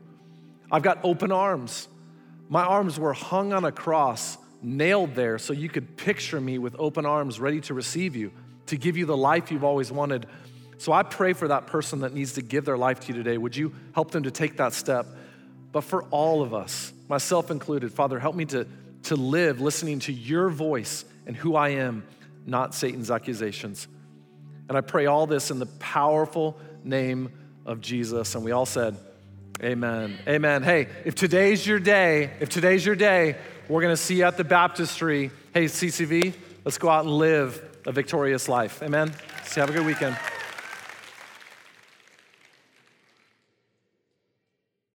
I've 0.71 0.83
got 0.83 0.99
open 1.03 1.31
arms. 1.31 1.87
My 2.49 2.63
arms 2.63 2.99
were 2.99 3.13
hung 3.13 3.53
on 3.53 3.65
a 3.65 3.71
cross, 3.71 4.37
nailed 4.61 5.15
there, 5.15 5.37
so 5.37 5.53
you 5.53 5.69
could 5.69 5.97
picture 5.97 6.39
me 6.39 6.57
with 6.57 6.75
open 6.79 7.05
arms 7.05 7.39
ready 7.39 7.61
to 7.61 7.73
receive 7.73 8.15
you, 8.15 8.31
to 8.67 8.77
give 8.77 8.97
you 8.97 9.05
the 9.05 9.17
life 9.17 9.51
you've 9.51 9.63
always 9.63 9.91
wanted. 9.91 10.25
So 10.77 10.93
I 10.93 11.03
pray 11.03 11.33
for 11.33 11.47
that 11.47 11.67
person 11.67 12.01
that 12.01 12.13
needs 12.13 12.33
to 12.33 12.41
give 12.41 12.65
their 12.65 12.77
life 12.77 13.01
to 13.01 13.07
you 13.09 13.13
today. 13.15 13.37
Would 13.37 13.55
you 13.55 13.73
help 13.93 14.11
them 14.11 14.23
to 14.23 14.31
take 14.31 14.57
that 14.57 14.73
step? 14.73 15.05
But 15.71 15.81
for 15.81 16.03
all 16.05 16.41
of 16.41 16.53
us, 16.53 16.93
myself 17.09 17.51
included. 17.51 17.91
Father, 17.93 18.19
help 18.19 18.35
me 18.35 18.45
to, 18.45 18.67
to 19.03 19.15
live 19.15 19.59
listening 19.59 19.99
to 19.99 20.13
your 20.13 20.49
voice 20.49 21.03
and 21.25 21.35
who 21.35 21.55
I 21.55 21.69
am, 21.69 22.05
not 22.45 22.73
Satan's 22.73 23.11
accusations. 23.11 23.87
And 24.69 24.77
I 24.77 24.81
pray 24.81 25.05
all 25.05 25.27
this 25.27 25.51
in 25.51 25.59
the 25.59 25.65
powerful 25.65 26.57
name 26.83 27.31
of 27.65 27.81
Jesus. 27.81 28.35
And 28.35 28.43
we 28.43 28.51
all 28.51 28.65
said, 28.65 28.95
Amen. 29.63 30.17
Amen. 30.27 30.61
Hey, 30.61 30.87
if 31.03 31.15
today's 31.15 31.65
your 31.65 31.79
day, 31.79 32.31
if 32.39 32.49
today's 32.49 32.85
your 32.85 32.95
day, 32.95 33.35
we're 33.67 33.81
going 33.81 33.93
to 33.93 34.01
see 34.01 34.17
you 34.17 34.23
at 34.23 34.37
the 34.37 34.43
baptistry. 34.43 35.31
Hey, 35.53 35.65
CCV, 35.65 36.35
let's 36.63 36.77
go 36.77 36.89
out 36.89 37.05
and 37.05 37.17
live 37.17 37.63
a 37.85 37.91
victorious 37.91 38.47
life. 38.47 38.83
Amen. 38.83 39.11
So 39.45 39.61
have 39.61 39.69
a 39.69 39.73
good 39.73 39.85
weekend. 39.85 40.15